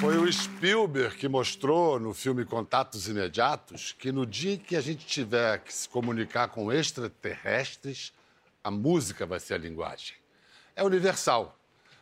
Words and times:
Foi 0.00 0.16
o 0.16 0.32
Spielberg 0.32 1.14
que 1.14 1.28
mostrou 1.28 2.00
no 2.00 2.14
filme 2.14 2.46
Contatos 2.46 3.06
Imediatos 3.06 3.92
que 3.92 4.10
no 4.10 4.24
dia 4.24 4.56
que 4.56 4.74
a 4.74 4.80
gente 4.80 5.04
tiver 5.04 5.58
que 5.58 5.74
se 5.74 5.86
comunicar 5.86 6.48
com 6.48 6.72
extraterrestres, 6.72 8.10
a 8.64 8.70
música 8.70 9.26
vai 9.26 9.38
ser 9.38 9.54
a 9.54 9.58
linguagem. 9.58 10.14
É 10.74 10.82
universal. 10.82 11.54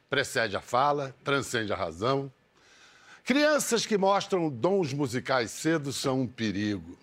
Precede 0.08 0.56
a 0.56 0.60
fala, 0.60 1.12
transcende 1.24 1.72
a 1.72 1.76
razão. 1.76 2.32
Crianças 3.24 3.84
que 3.84 3.98
mostram 3.98 4.48
dons 4.48 4.92
musicais 4.92 5.50
cedo 5.50 5.92
são 5.92 6.20
um 6.20 6.26
perigo. 6.28 6.96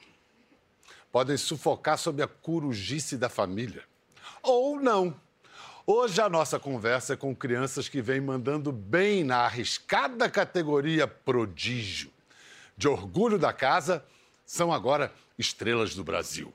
Podem 1.12 1.36
sufocar 1.36 1.98
sob 1.98 2.24
a 2.24 2.28
corujice 2.28 3.18
da 3.18 3.28
família. 3.28 3.84
Ou 4.42 4.80
não. 4.80 5.14
Hoje 5.88 6.20
a 6.20 6.28
nossa 6.28 6.58
conversa 6.58 7.14
é 7.14 7.16
com 7.16 7.36
crianças 7.36 7.88
que 7.88 8.02
vêm 8.02 8.20
mandando 8.20 8.72
bem 8.72 9.24
na 9.24 9.42
arriscada 9.42 10.28
categoria 10.28 11.06
prodígio. 11.06 12.12
De 12.76 12.88
orgulho 12.88 13.38
da 13.38 13.54
casa, 13.54 14.04
são 14.48 14.74
agora 14.74 15.14
estrelas 15.38 15.94
do 15.94 16.04
Brasil. 16.04 16.52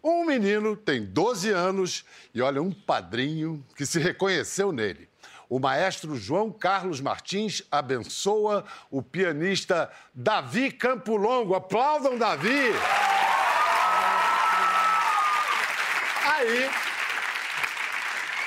Um 0.00 0.24
menino 0.24 0.76
tem 0.76 1.04
12 1.04 1.50
anos 1.50 2.04
e 2.32 2.40
olha 2.40 2.62
um 2.62 2.70
padrinho 2.70 3.66
que 3.74 3.84
se 3.84 3.98
reconheceu 3.98 4.70
nele. 4.70 5.08
O 5.48 5.58
maestro 5.58 6.14
João 6.14 6.52
Carlos 6.52 7.00
Martins 7.00 7.64
abençoa 7.72 8.64
o 8.88 9.02
pianista 9.02 9.90
Davi 10.14 10.70
Campo 10.70 11.16
Longo. 11.16 11.56
Aplaudam, 11.56 12.16
Davi! 12.16 12.70
Aí, 16.24 16.70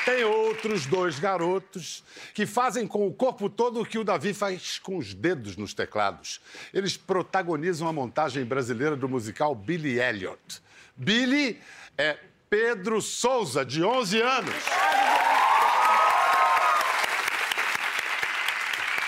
tem 0.06 0.24
outros 0.24 0.86
dois 0.86 1.20
garotos 1.20 2.04
que 2.34 2.46
fazem 2.46 2.86
com 2.88 3.08
o 3.08 3.14
corpo 3.14 3.50
todo 3.50 3.82
o 3.82 3.86
que 3.86 3.98
o 3.98 4.04
Davi 4.04 4.34
faz 4.34 4.78
com 4.80 4.98
os 4.98 5.14
dedos 5.14 5.56
nos 5.56 5.74
teclados. 5.74 6.42
Eles 6.74 6.98
protagonizam 6.98 7.88
a 7.88 7.94
montagem 7.94 8.44
brasileira 8.44 8.96
do 8.96 9.08
musical 9.08 9.56
Billy 9.56 10.00
Elliot. 10.00 10.62
Billy 10.96 11.62
é 11.98 12.18
Pedro 12.50 13.02
Souza, 13.02 13.66
de 13.66 13.84
11 13.84 14.22
anos. 14.22 14.56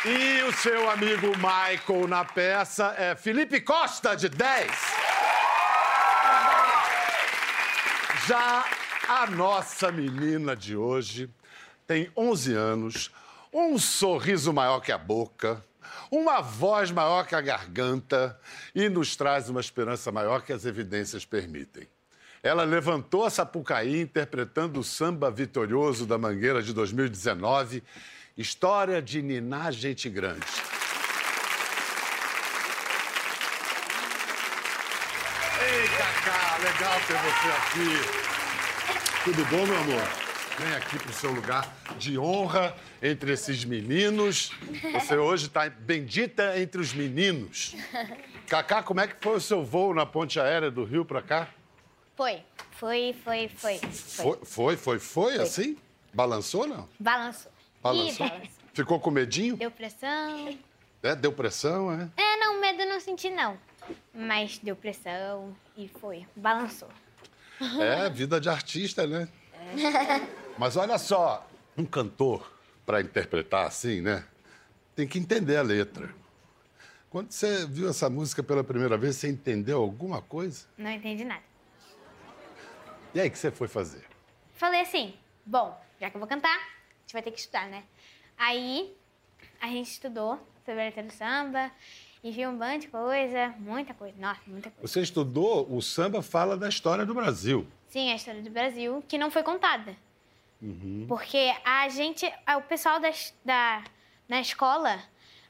E 0.06 0.44
o 0.44 0.54
seu 0.54 0.90
amigo 0.90 1.32
Michael 1.38 2.08
na 2.08 2.24
peça 2.24 2.96
é 2.98 3.16
Felipe 3.16 3.60
Costa, 3.60 4.16
de 4.16 4.30
10. 4.30 4.72
Já 8.28 8.66
a 9.08 9.28
nossa 9.28 9.92
menina 9.92 10.56
de 10.56 10.76
hoje 10.76 11.30
tem 11.86 12.12
11 12.18 12.54
anos, 12.54 13.12
um 13.54 13.78
sorriso 13.78 14.52
maior 14.52 14.80
que 14.80 14.92
a 14.92 14.98
boca, 14.98 15.64
uma 16.10 16.42
voz 16.42 16.90
maior 16.92 17.26
que 17.28 17.36
a 17.36 17.42
garganta 17.42 18.40
e 18.74 18.90
nos 18.90 19.16
traz 19.16 19.48
uma 19.50 19.62
esperança 19.62 20.12
maior 20.12 20.42
que 20.42 20.52
as 20.52 20.66
evidências 20.66 21.24
permitem. 21.24 21.88
Ela 22.42 22.64
levantou 22.64 23.26
a 23.26 23.30
Sapucaí 23.30 24.02
interpretando 24.02 24.80
o 24.80 24.84
samba 24.84 25.32
vitorioso 25.32 26.06
da 26.06 26.18
Mangueira 26.18 26.62
de 26.62 26.74
2019, 26.74 27.84
História 28.38 29.02
de 29.02 29.22
Niná 29.22 29.72
Gente 29.72 30.10
Grande. 30.10 30.46
Ei, 35.62 35.88
Cacá, 35.90 36.58
legal 36.58 37.00
ter 37.08 37.18
você 37.18 37.48
aqui. 37.52 38.35
Tudo 39.26 39.44
bom, 39.46 39.66
meu 39.66 39.76
amor? 39.76 40.04
Vem 40.60 40.76
aqui 40.76 41.00
pro 41.00 41.12
seu 41.12 41.32
lugar 41.32 41.76
de 41.98 42.16
honra 42.16 42.78
entre 43.02 43.34
esses 43.34 43.66
meninos. 43.66 44.52
Você 44.94 45.18
hoje 45.18 45.48
está 45.48 45.68
bendita 45.68 46.60
entre 46.62 46.80
os 46.80 46.94
meninos. 46.94 47.76
Cacá, 48.46 48.84
como 48.84 49.00
é 49.00 49.08
que 49.08 49.16
foi 49.20 49.38
o 49.38 49.42
seu 49.42 49.66
voo 49.66 49.96
na 49.96 50.06
ponte 50.06 50.40
aérea 50.40 50.70
do 50.70 50.84
Rio 50.84 51.04
para 51.04 51.24
cá? 51.24 51.50
Foi. 52.16 52.44
Foi, 52.74 53.16
foi, 53.24 53.50
foi. 53.50 53.80
Foi, 53.80 54.38
foi, 54.46 54.78
foi, 54.78 55.00
foi, 55.00 55.36
assim? 55.40 55.76
Balançou, 56.14 56.68
não? 56.68 56.88
Balançou. 57.00 57.52
Balançou? 57.82 58.28
Ih. 58.28 58.52
Ficou 58.76 59.00
com 59.00 59.10
medinho? 59.10 59.58
Deu 59.58 59.72
pressão. 59.72 60.56
É, 61.02 61.16
deu 61.16 61.34
pressão, 61.34 61.92
é? 61.92 62.08
É, 62.16 62.38
não, 62.38 62.62
medo 62.62 62.80
eu 62.80 62.90
não 62.90 63.00
senti, 63.00 63.32
não. 63.32 63.58
Mas 64.14 64.60
deu 64.60 64.76
pressão 64.76 65.58
e 65.76 65.88
foi. 65.88 66.28
Balançou. 66.36 66.90
É, 67.82 68.10
vida 68.10 68.40
de 68.40 68.50
artista, 68.50 69.08
né? 69.08 69.28
Mas 70.58 70.76
olha 70.76 70.98
só, 70.98 71.48
um 71.78 71.86
cantor, 71.86 72.52
para 72.86 73.02
interpretar 73.02 73.68
assim, 73.68 74.02
né? 74.02 74.26
Tem 74.96 75.08
que 75.08 75.18
entender 75.18 75.58
a 75.58 75.62
letra. 75.62 76.14
Quando 77.10 77.32
você 77.32 77.66
viu 77.66 77.90
essa 77.90 78.10
música 78.10 78.44
pela 78.44 78.64
primeira 78.64 78.98
vez, 78.98 79.16
você 79.16 79.30
entendeu 79.30 79.82
alguma 79.82 80.22
coisa? 80.22 80.66
Não 80.78 80.92
entendi 80.92 81.24
nada. 81.24 81.44
E 83.14 83.20
aí, 83.20 83.28
o 83.28 83.32
que 83.32 83.40
você 83.40 83.50
foi 83.50 83.68
fazer? 83.68 84.04
Falei 84.56 84.82
assim, 84.82 85.14
bom, 85.46 85.82
já 86.00 86.10
que 86.10 86.18
eu 86.18 86.20
vou 86.20 86.28
cantar, 86.28 86.56
a 86.56 87.02
gente 87.02 87.14
vai 87.14 87.22
ter 87.22 87.32
que 87.32 87.40
estudar, 87.40 87.68
né? 87.70 87.84
Aí, 88.38 88.96
a 89.62 89.68
gente 89.68 89.90
estudou 89.90 90.46
sobre 90.66 90.82
a 90.82 90.86
letra 90.86 91.04
do 91.04 91.14
samba 91.14 91.72
e 92.26 92.32
viu 92.32 92.50
um 92.50 92.58
bando 92.58 92.80
de 92.80 92.88
coisa, 92.88 93.54
muita 93.60 93.94
coisa, 93.94 94.16
nossa, 94.18 94.42
muita 94.48 94.72
coisa. 94.72 94.88
Você 94.88 95.00
estudou, 95.00 95.72
o 95.72 95.80
samba 95.80 96.24
fala 96.24 96.58
da 96.58 96.68
história 96.68 97.06
do 97.06 97.14
Brasil. 97.14 97.68
Sim, 97.88 98.12
a 98.12 98.16
história 98.16 98.42
do 98.42 98.50
Brasil, 98.50 99.04
que 99.08 99.16
não 99.16 99.30
foi 99.30 99.44
contada. 99.44 99.96
Porque 101.08 101.54
a 101.64 101.88
gente, 101.90 102.26
o 102.58 102.62
pessoal 102.62 103.00
da, 103.00 103.12
da, 103.46 103.84
na 104.28 104.42
escola, 104.42 105.00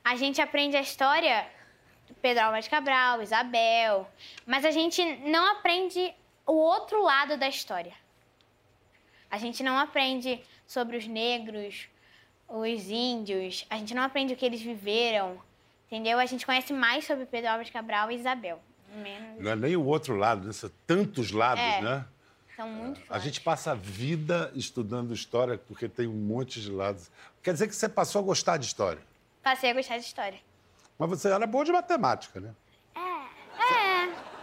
a 0.03 0.17
gente 0.17 0.41
aprende 0.41 0.75
a 0.75 0.81
história 0.81 1.47
do 2.09 2.13
Pedro 2.15 2.43
Álvares 2.43 2.67
Cabral, 2.67 3.21
Isabel, 3.21 4.05
mas 4.45 4.65
a 4.65 4.71
gente 4.71 5.01
não 5.29 5.53
aprende 5.53 6.13
o 6.45 6.55
outro 6.55 7.01
lado 7.01 7.37
da 7.37 7.47
história. 7.47 7.93
A 9.31 9.37
gente 9.37 9.63
não 9.63 9.79
aprende 9.79 10.41
sobre 10.67 10.97
os 10.97 11.07
negros, 11.07 11.87
os 12.49 12.89
índios, 12.89 13.65
a 13.69 13.77
gente 13.77 13.95
não 13.95 14.03
aprende 14.03 14.33
o 14.33 14.35
que 14.35 14.45
eles 14.45 14.61
viveram, 14.61 15.41
entendeu? 15.95 16.19
A 16.19 16.25
gente 16.25 16.45
conhece 16.45 16.73
mais 16.73 17.05
sobre 17.05 17.25
Pedro 17.25 17.49
Álvares 17.49 17.71
Cabral 17.71 18.11
e 18.11 18.15
Isabel. 18.15 18.61
Menos. 18.93 19.41
Não 19.43 19.51
é 19.51 19.55
nem 19.55 19.75
o 19.75 19.83
outro 19.85 20.15
lado, 20.15 20.45
né? 20.47 20.53
São 20.53 20.69
tantos 20.85 21.31
lados, 21.31 21.63
É. 21.63 21.81
né? 21.81 22.05
São 22.55 22.69
muito 22.69 23.01
A 23.01 23.05
fortes. 23.05 23.23
gente 23.23 23.41
passa 23.41 23.71
a 23.71 23.75
vida 23.75 24.51
estudando 24.55 25.13
história 25.13 25.57
porque 25.57 25.89
tem 25.89 26.07
um 26.07 26.13
monte 26.13 26.61
de 26.61 26.71
lados. 26.71 27.11
Quer 27.43 27.51
dizer 27.53 27.67
que 27.67 27.75
você 27.75 27.89
passou 27.89 28.21
a 28.21 28.23
gostar 28.25 28.57
de 28.57 28.65
história. 28.65 29.01
Passei 29.43 29.71
a 29.71 29.73
gostar 29.73 29.97
de 29.97 30.05
história. 30.05 30.39
Mas 30.97 31.09
você 31.09 31.29
era 31.29 31.45
boa 31.45 31.65
de 31.65 31.71
matemática, 31.73 32.39
né? 32.39 32.53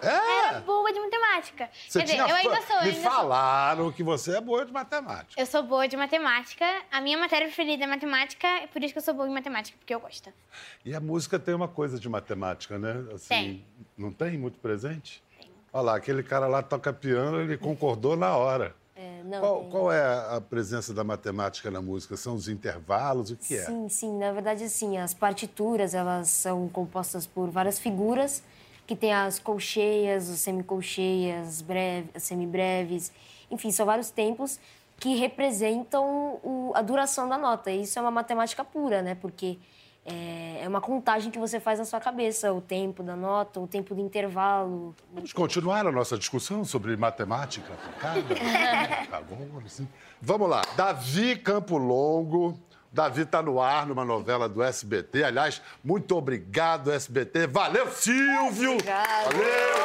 É, 0.03 0.09
É! 0.09 0.49
era 0.49 0.61
boa 0.61 0.93
de 0.93 0.99
matemática. 1.01 1.71
Você 1.89 1.99
Quer 2.01 2.05
dizer, 2.05 2.17
tinha 2.17 2.29
eu 2.29 2.35
ainda 2.37 2.63
sou. 2.63 2.77
eu 2.77 2.83
Me 2.83 2.89
ainda 2.91 3.03
sou. 3.03 3.11
falaram 3.11 3.93
que 3.93 4.03
você 4.03 4.37
é 4.37 4.41
boa 4.41 4.65
de 4.67 4.73
matemática. 4.73 5.41
Eu 5.41 5.47
sou 5.47 5.63
boa 5.63 5.87
de 5.87 5.97
matemática. 5.97 6.65
A 6.91 7.01
minha 7.01 7.17
matéria 7.19 7.47
preferida 7.47 7.85
é 7.85 7.87
matemática, 7.87 8.47
é 8.47 8.67
por 8.67 8.83
isso 8.83 8.93
que 8.93 8.99
eu 8.99 9.03
sou 9.03 9.15
boa 9.15 9.29
em 9.29 9.33
matemática, 9.33 9.77
porque 9.79 9.95
eu 9.95 10.01
gosto. 10.01 10.33
E 10.85 10.95
a 10.95 11.01
música 11.01 11.39
tem 11.39 11.55
uma 11.55 11.69
coisa 11.69 11.99
de 11.99 12.09
matemática, 12.09 12.79
né? 12.79 13.05
Assim, 13.15 13.29
Tem. 13.29 13.67
Não 13.97 14.13
tem 14.13 14.37
muito 14.39 14.59
presente? 14.59 15.23
Olha 15.73 15.83
lá, 15.85 15.97
aquele 15.97 16.23
cara 16.23 16.47
lá 16.47 16.63
toca 16.63 16.93
piano, 16.93 17.41
ele 17.41 17.57
concordou 17.57 18.17
na 18.17 18.37
hora. 18.37 18.75
É, 18.95 19.23
não, 19.25 19.41
Qual, 19.41 19.61
tem- 19.61 19.71
qual 19.71 19.93
é 19.93 20.37
a 20.37 20.41
presença 20.41 20.93
da 20.93 21.03
matemática 21.03 21.71
na 21.71 21.81
música? 21.81 22.17
São 22.17 22.35
os 22.35 22.47
intervalos? 22.49 23.31
O 23.31 23.37
que 23.37 23.57
é? 23.57 23.65
Sim, 23.65 23.89
sim. 23.89 24.19
Na 24.19 24.33
verdade, 24.33 24.65
assim, 24.65 24.99
as 24.99 25.15
partituras, 25.15 25.95
elas 25.95 26.29
são 26.29 26.69
compostas 26.69 27.27
por 27.27 27.49
várias 27.51 27.79
figuras, 27.79 28.43
que 28.87 28.97
tem 28.97 29.13
as 29.13 29.39
colcheias, 29.39 30.29
os 30.29 30.41
semicolcheias, 30.41 31.49
as 31.49 31.63
breves, 31.63 32.11
as 32.15 32.23
semibreves, 32.23 33.13
enfim, 33.51 33.71
são 33.71 33.87
vários 33.87 34.11
tempos 34.11 34.59
que 34.99 35.17
representam 35.17 36.05
o- 36.43 36.73
a 36.75 36.83
duração 36.83 37.29
da 37.29 37.37
nota. 37.37 37.71
E 37.71 37.83
isso 37.83 37.99
é 37.99 38.03
uma 38.03 38.11
matemática 38.11 38.65
pura, 38.65 39.03
né? 39.03 39.15
Porque 39.15 39.59
é, 40.05 40.61
é 40.63 40.69
uma 40.69 40.81
contagem 40.81 41.31
que 41.31 41.39
você 41.39 41.61
faz 41.61 41.79
na 41.79 41.85
sua 41.85 42.01
cabeça, 42.01 42.53
o 42.53 42.61
tempo 42.61 43.03
da 43.05 43.15
nota, 43.15 43.61
o 43.61 43.67
tempo 43.69 43.95
do 43.95 44.01
intervalo. 44.01 44.95
Vamos 45.13 45.33
continuar 45.33 45.87
a 45.87 45.93
nossa 45.93 46.19
discussão 46.19 46.65
sobre 46.65 46.97
matemática 46.97 47.73
aplicada? 47.73 48.35
tá 49.11 49.21
bom, 49.21 49.47
assim. 49.65 49.87
Vamos 50.21 50.49
lá. 50.49 50.63
Davi 50.77 51.37
Campo 51.37 51.77
Longo. 51.79 52.59
Davi 52.93 53.23
está 53.23 53.41
no 53.43 53.59
ar 53.59 53.87
numa 53.87 54.05
novela 54.05 54.47
do 54.47 54.63
SBT. 54.63 55.25
Aliás, 55.25 55.63
muito 55.83 56.15
obrigado, 56.15 56.93
SBT. 56.93 57.47
Valeu, 57.47 57.91
Silvio! 57.91 58.75
Obrigada. 58.75 59.31
Valeu! 59.31 59.83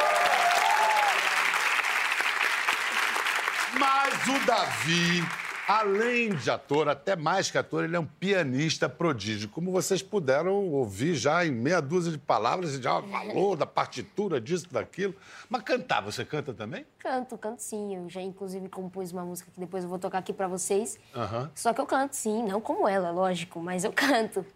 Mas 3.78 4.26
o 4.26 4.46
Davi, 4.46 5.26
além 5.68 6.34
de 6.34 6.50
ator, 6.50 6.88
até 6.88 7.14
mais 7.14 7.50
que 7.50 7.58
ator, 7.58 7.84
ele 7.84 7.94
é 7.94 8.00
um 8.00 8.06
pianista 8.06 8.88
prodígio. 8.88 9.50
Como 9.50 9.70
vocês 9.70 10.02
puderam 10.02 10.54
ouvir 10.72 11.14
já 11.14 11.44
em 11.44 11.50
meia 11.50 11.82
dúzia 11.82 12.10
de 12.10 12.16
palavras, 12.16 12.72
ele 12.72 12.82
já 12.82 13.02
falou 13.02 13.54
da 13.54 13.66
partitura, 13.66 14.40
disso, 14.40 14.66
daquilo. 14.72 15.14
Mas 15.46 15.62
cantar, 15.62 16.00
você 16.00 16.24
canta 16.24 16.54
também? 16.54 16.86
Canto, 16.98 17.36
canto 17.36 17.60
sim. 17.60 17.94
Eu 17.94 18.08
já, 18.08 18.22
inclusive, 18.22 18.66
compus 18.70 19.12
uma 19.12 19.24
música 19.24 19.50
que 19.50 19.60
depois 19.60 19.84
eu 19.84 19.90
vou 19.90 19.98
tocar 19.98 20.18
aqui 20.18 20.32
pra 20.32 20.48
vocês. 20.48 20.98
Aham. 21.14 21.50
Só 21.54 21.74
que 21.74 21.80
eu 21.82 21.86
canto 21.86 22.16
sim, 22.16 22.42
não 22.44 22.62
como 22.62 22.88
ela, 22.88 23.10
lógico, 23.10 23.60
mas 23.60 23.84
eu 23.84 23.92
canto. 23.92 24.46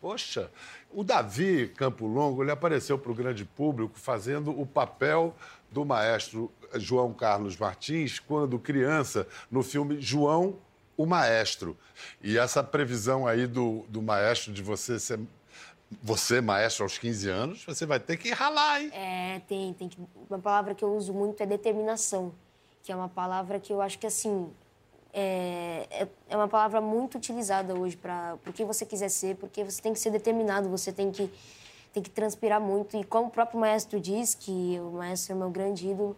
poxa. 0.00 0.50
O 0.92 1.02
Davi 1.02 1.66
Campo 1.76 2.06
Longo 2.06 2.44
ele 2.44 2.52
apareceu 2.52 2.96
para 2.96 3.10
o 3.10 3.14
grande 3.14 3.44
público 3.44 3.98
fazendo 3.98 4.56
o 4.56 4.64
papel 4.64 5.34
do 5.74 5.84
maestro 5.84 6.50
João 6.76 7.12
Carlos 7.12 7.56
Martins 7.56 8.20
quando 8.20 8.58
criança 8.58 9.26
no 9.50 9.62
filme 9.62 10.00
João 10.00 10.56
o 10.96 11.04
Maestro. 11.04 11.76
E 12.22 12.38
essa 12.38 12.62
previsão 12.62 13.26
aí 13.26 13.48
do, 13.48 13.84
do 13.88 14.00
maestro 14.00 14.52
de 14.52 14.62
você 14.62 14.98
ser 14.98 15.18
você, 16.02 16.40
maestro, 16.40 16.84
aos 16.84 16.98
15 16.98 17.28
anos, 17.28 17.64
você 17.64 17.86
vai 17.86 18.00
ter 18.00 18.16
que 18.16 18.30
ralar, 18.30 18.82
hein? 18.82 18.90
É, 18.92 19.40
tem, 19.46 19.72
tem 19.74 19.88
que... 19.88 19.98
Uma 20.28 20.40
palavra 20.40 20.74
que 20.74 20.82
eu 20.82 20.92
uso 20.92 21.12
muito 21.12 21.40
é 21.40 21.46
determinação, 21.46 22.34
que 22.82 22.90
é 22.90 22.96
uma 22.96 23.08
palavra 23.08 23.60
que 23.60 23.72
eu 23.72 23.80
acho 23.80 23.96
que, 23.98 24.06
assim, 24.06 24.50
é, 25.12 25.86
é, 25.90 26.08
é 26.30 26.36
uma 26.36 26.48
palavra 26.48 26.80
muito 26.80 27.16
utilizada 27.16 27.74
hoje 27.74 27.96
para 27.96 28.36
o 28.44 28.52
que 28.52 28.64
você 28.64 28.84
quiser 28.84 29.08
ser, 29.08 29.36
porque 29.36 29.62
você 29.62 29.80
tem 29.80 29.92
que 29.92 30.00
ser 30.00 30.10
determinado, 30.10 30.68
você 30.68 30.92
tem 30.92 31.12
que, 31.12 31.30
tem 31.94 32.02
que 32.02 32.10
transpirar 32.10 32.60
muito. 32.60 32.96
E 32.96 33.04
como 33.04 33.28
o 33.28 33.30
próprio 33.30 33.58
maestro 33.60 34.00
diz, 34.00 34.34
que 34.34 34.78
o 34.80 34.96
maestro 34.98 35.32
é 35.32 35.38
meu 35.38 35.48
grande 35.48 35.88
ídolo, 35.88 36.16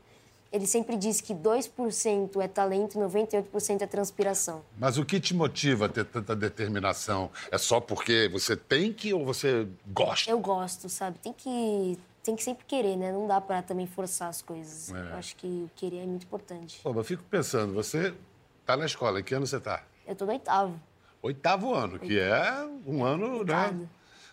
ele 0.51 0.67
sempre 0.67 0.97
diz 0.97 1.21
que 1.21 1.35
2% 1.35 2.41
é 2.41 2.49
talento 2.49 2.95
e 2.95 2.99
98% 2.99 3.83
é 3.83 3.87
transpiração. 3.87 4.63
Mas 4.79 4.97
o 4.97 5.05
que 5.05 5.21
te 5.21 5.35
motiva 5.35 5.85
a 5.85 5.89
ter 5.89 6.07
tanta 6.07 6.35
determinação? 6.35 7.31
É 7.51 7.59
só 7.59 7.79
porque 7.79 8.29
você 8.33 8.57
tem 8.57 8.91
que 8.93 9.13
ou 9.13 9.25
você 9.25 9.69
gosta? 9.89 10.31
Eu 10.31 10.39
gosto, 10.39 10.89
sabe? 10.89 11.19
Tem 11.19 11.33
que, 11.33 11.99
tem 12.23 12.35
que 12.35 12.43
sempre 12.43 12.65
querer, 12.65 12.97
né? 12.97 13.13
Não 13.13 13.27
dá 13.27 13.39
para 13.39 13.61
também 13.61 13.87
forçar 13.87 14.31
as 14.31 14.41
coisas. 14.41 14.91
É. 14.91 15.13
Eu 15.13 15.17
acho 15.17 15.37
que 15.37 15.69
querer 15.77 15.99
é 15.99 16.07
muito 16.07 16.25
importante. 16.25 16.81
Pô, 16.83 16.91
eu 16.91 17.05
fico 17.05 17.23
pensando, 17.25 17.75
você 17.75 18.15
tá 18.65 18.79
na 18.79 18.87
escola, 18.87 19.21
em 19.21 19.23
que 19.23 19.35
ano 19.35 19.47
você 19.47 19.61
tá? 19.61 19.85
Eu 20.07 20.17
tô 20.17 20.25
no 20.25 20.33
oitavo. 20.33 20.81
Oitavo 21.21 21.75
ano, 21.75 21.99
que 21.99 22.19
é 22.19 22.67
um 22.87 23.05
ano, 23.05 23.45
né? 23.45 23.89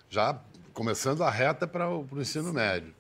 Já 0.10 0.40
começando 0.74 1.24
a 1.24 1.30
reta 1.30 1.68
para 1.68 1.90
o 1.90 2.08
ensino 2.16 2.52
médio. 2.52 2.94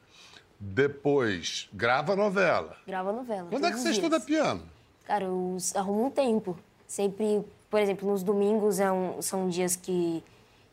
Depois, 0.59 1.67
grava 1.73 2.15
novela. 2.15 2.77
Grava 2.87 3.11
novela. 3.11 3.49
Quando 3.49 3.65
é 3.65 3.71
que 3.71 3.77
você 3.77 3.83
dias. 3.83 3.97
estuda 3.97 4.19
piano? 4.19 4.63
Cara, 5.03 5.25
eu 5.25 5.57
arrumo 5.75 6.05
um 6.05 6.09
tempo. 6.09 6.57
Sempre, 6.87 7.43
por 7.69 7.81
exemplo, 7.81 8.09
nos 8.09 8.23
domingos 8.23 8.79
é 8.79 8.89
um, 8.91 9.21
são 9.21 9.49
dias 9.49 9.75
que, 9.75 10.23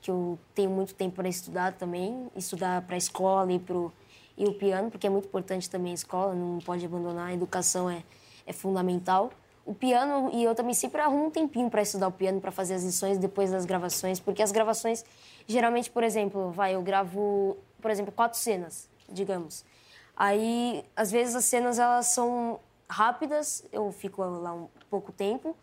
que 0.01 0.11
eu 0.11 0.39
tenho 0.55 0.71
muito 0.71 0.95
tempo 0.95 1.17
para 1.17 1.29
estudar 1.29 1.73
também. 1.73 2.31
Estudar 2.37 2.83
para 2.83 2.95
a 2.95 2.99
escola 2.99 3.53
e, 3.53 3.59
pro, 3.59 3.93
e 4.37 4.45
o 4.45 4.55
piano, 4.55 4.91
porque 4.91 5.07
é 5.07 5.11
muito 5.11 5.27
importante 5.27 5.69
também 5.69 5.93
a 5.93 5.95
escola, 5.95 6.35
não 6.35 6.59
pode 6.61 6.85
abandonar. 6.85 7.29
A 7.29 7.35
educação 7.35 7.91
é, 7.91 8.05
é 8.47 8.53
fundamental. 8.53 9.33
O 9.65 9.75
piano, 9.75 10.31
e 10.33 10.43
eu 10.43 10.55
também 10.55 10.75
sempre 10.75 11.01
arrumo 11.01 11.27
um 11.27 11.31
tempinho 11.31 11.71
para 11.71 11.83
estudar 11.83 12.09
o 12.09 12.13
piano, 12.13 12.41
para 12.41 12.51
fazer 12.51 12.75
as 12.75 12.83
lições 12.83 13.19
depois 13.19 13.51
das 13.51 13.65
gravações, 13.65 14.19
porque 14.19 14.43
as 14.43 14.51
gravações, 14.51 15.05
geralmente, 15.47 15.91
por 15.91 16.03
exemplo, 16.03 16.51
vai, 16.51 16.75
eu 16.75 16.83
gravo, 16.83 17.57
por 17.81 17.91
exemplo, 17.91 18.11
quatro 18.11 18.39
cenas, 18.39 18.89
digamos. 19.09 19.65
Aí, 20.17 20.85
às 20.97 21.11
vezes, 21.11 21.35
as 21.35 21.45
cenas 21.45 21.79
elas 21.79 22.07
são 22.07 22.59
rápidas, 22.89 23.65
eu 23.73 23.93
fico 23.93 24.23
lá 24.23 24.53
um 24.53 24.69
pouco 24.91 25.13
tempo, 25.13 25.57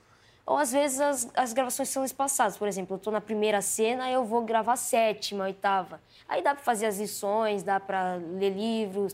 ou 0.47 0.57
às 0.57 0.71
vezes 0.71 1.01
as, 1.01 1.29
as 1.35 1.51
gravações 1.51 1.89
são 1.89 2.05
espaçadas. 2.05 2.57
Por 2.57 2.67
exemplo, 2.67 2.93
eu 2.93 2.97
estou 2.97 3.11
na 3.11 3.19
primeira 3.19 3.61
cena, 3.61 4.09
eu 4.09 4.23
vou 4.23 4.41
gravar 4.43 4.73
a 4.73 4.77
sétima, 4.77 5.43
a 5.43 5.47
oitava. 5.47 5.99
Aí 6.27 6.41
dá 6.41 6.55
para 6.55 6.63
fazer 6.63 6.85
as 6.85 6.97
lições, 6.97 7.63
dá 7.63 7.79
para 7.79 8.15
ler 8.15 8.51
livros, 8.51 9.13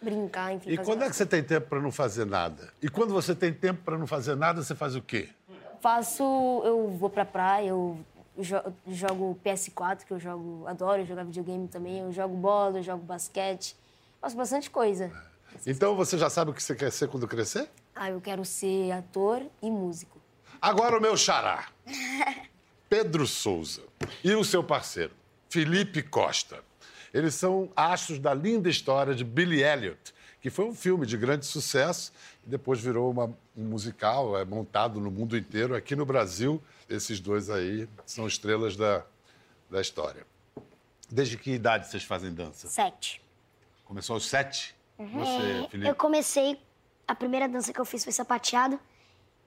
brincar, 0.00 0.52
enfim. 0.52 0.70
E 0.70 0.78
quando 0.78 1.02
é 1.02 1.10
que 1.10 1.16
você 1.16 1.26
tem 1.26 1.42
tempo 1.42 1.68
para 1.68 1.80
não 1.80 1.90
fazer 1.90 2.24
nada? 2.24 2.72
E 2.82 2.88
quando 2.88 3.12
você 3.12 3.34
tem 3.34 3.52
tempo 3.52 3.82
para 3.82 3.98
não 3.98 4.06
fazer 4.06 4.34
nada, 4.36 4.62
você 4.62 4.74
faz 4.74 4.94
o 4.94 5.02
quê? 5.02 5.28
Faço, 5.80 6.22
eu 6.64 6.90
vou 6.98 7.10
para 7.10 7.24
praia, 7.24 7.68
eu 7.68 7.98
jogo 8.88 9.38
PS4, 9.44 10.04
que 10.04 10.12
eu 10.12 10.20
jogo, 10.20 10.66
adoro 10.66 11.04
jogar 11.04 11.24
videogame 11.24 11.68
também, 11.68 12.00
eu 12.00 12.12
jogo 12.12 12.36
bola, 12.36 12.78
eu 12.78 12.82
jogo 12.82 13.02
basquete. 13.02 13.76
Faço 14.20 14.36
bastante 14.36 14.70
coisa. 14.70 15.10
Então 15.66 15.94
você 15.94 16.18
já 16.18 16.28
sabe 16.28 16.50
o 16.50 16.54
que 16.54 16.62
você 16.62 16.74
quer 16.74 16.90
ser 16.90 17.08
quando 17.08 17.26
crescer? 17.26 17.68
Ah, 17.94 18.10
eu 18.10 18.20
quero 18.20 18.44
ser 18.44 18.92
ator 18.92 19.42
e 19.62 19.70
músico. 19.70 20.20
Agora 20.60 20.98
o 20.98 21.00
meu 21.00 21.16
xará. 21.16 21.68
Pedro 22.88 23.26
Souza 23.26 23.82
e 24.22 24.34
o 24.34 24.44
seu 24.44 24.62
parceiro, 24.62 25.12
Felipe 25.48 26.02
Costa. 26.02 26.62
Eles 27.12 27.34
são 27.34 27.70
astros 27.74 28.18
da 28.18 28.34
linda 28.34 28.68
história 28.68 29.14
de 29.14 29.24
Billy 29.24 29.62
Elliot, 29.62 30.14
que 30.40 30.50
foi 30.50 30.64
um 30.64 30.74
filme 30.74 31.06
de 31.06 31.16
grande 31.16 31.46
sucesso 31.46 32.12
e 32.46 32.50
depois 32.50 32.80
virou 32.80 33.10
uma, 33.10 33.26
um 33.56 33.64
musical 33.64 34.38
é, 34.38 34.44
montado 34.44 35.00
no 35.00 35.10
mundo 35.10 35.36
inteiro. 35.36 35.74
Aqui 35.74 35.96
no 35.96 36.06
Brasil, 36.06 36.62
esses 36.88 37.20
dois 37.20 37.50
aí 37.50 37.88
são 38.04 38.26
estrelas 38.26 38.76
da, 38.76 39.04
da 39.70 39.80
história. 39.80 40.26
Desde 41.10 41.36
que 41.36 41.52
idade 41.52 41.88
vocês 41.88 42.04
fazem 42.04 42.32
dança? 42.32 42.68
Sete. 42.68 43.22
Começou 43.84 44.14
aos 44.14 44.26
sete? 44.26 44.74
Uhum. 44.98 45.08
Você, 45.08 45.68
Felipe? 45.70 45.88
Eu 45.88 45.94
comecei, 45.94 46.60
a 47.06 47.14
primeira 47.14 47.48
dança 47.48 47.72
que 47.72 47.80
eu 47.80 47.84
fiz 47.84 48.02
foi 48.02 48.12
sapateado. 48.12 48.78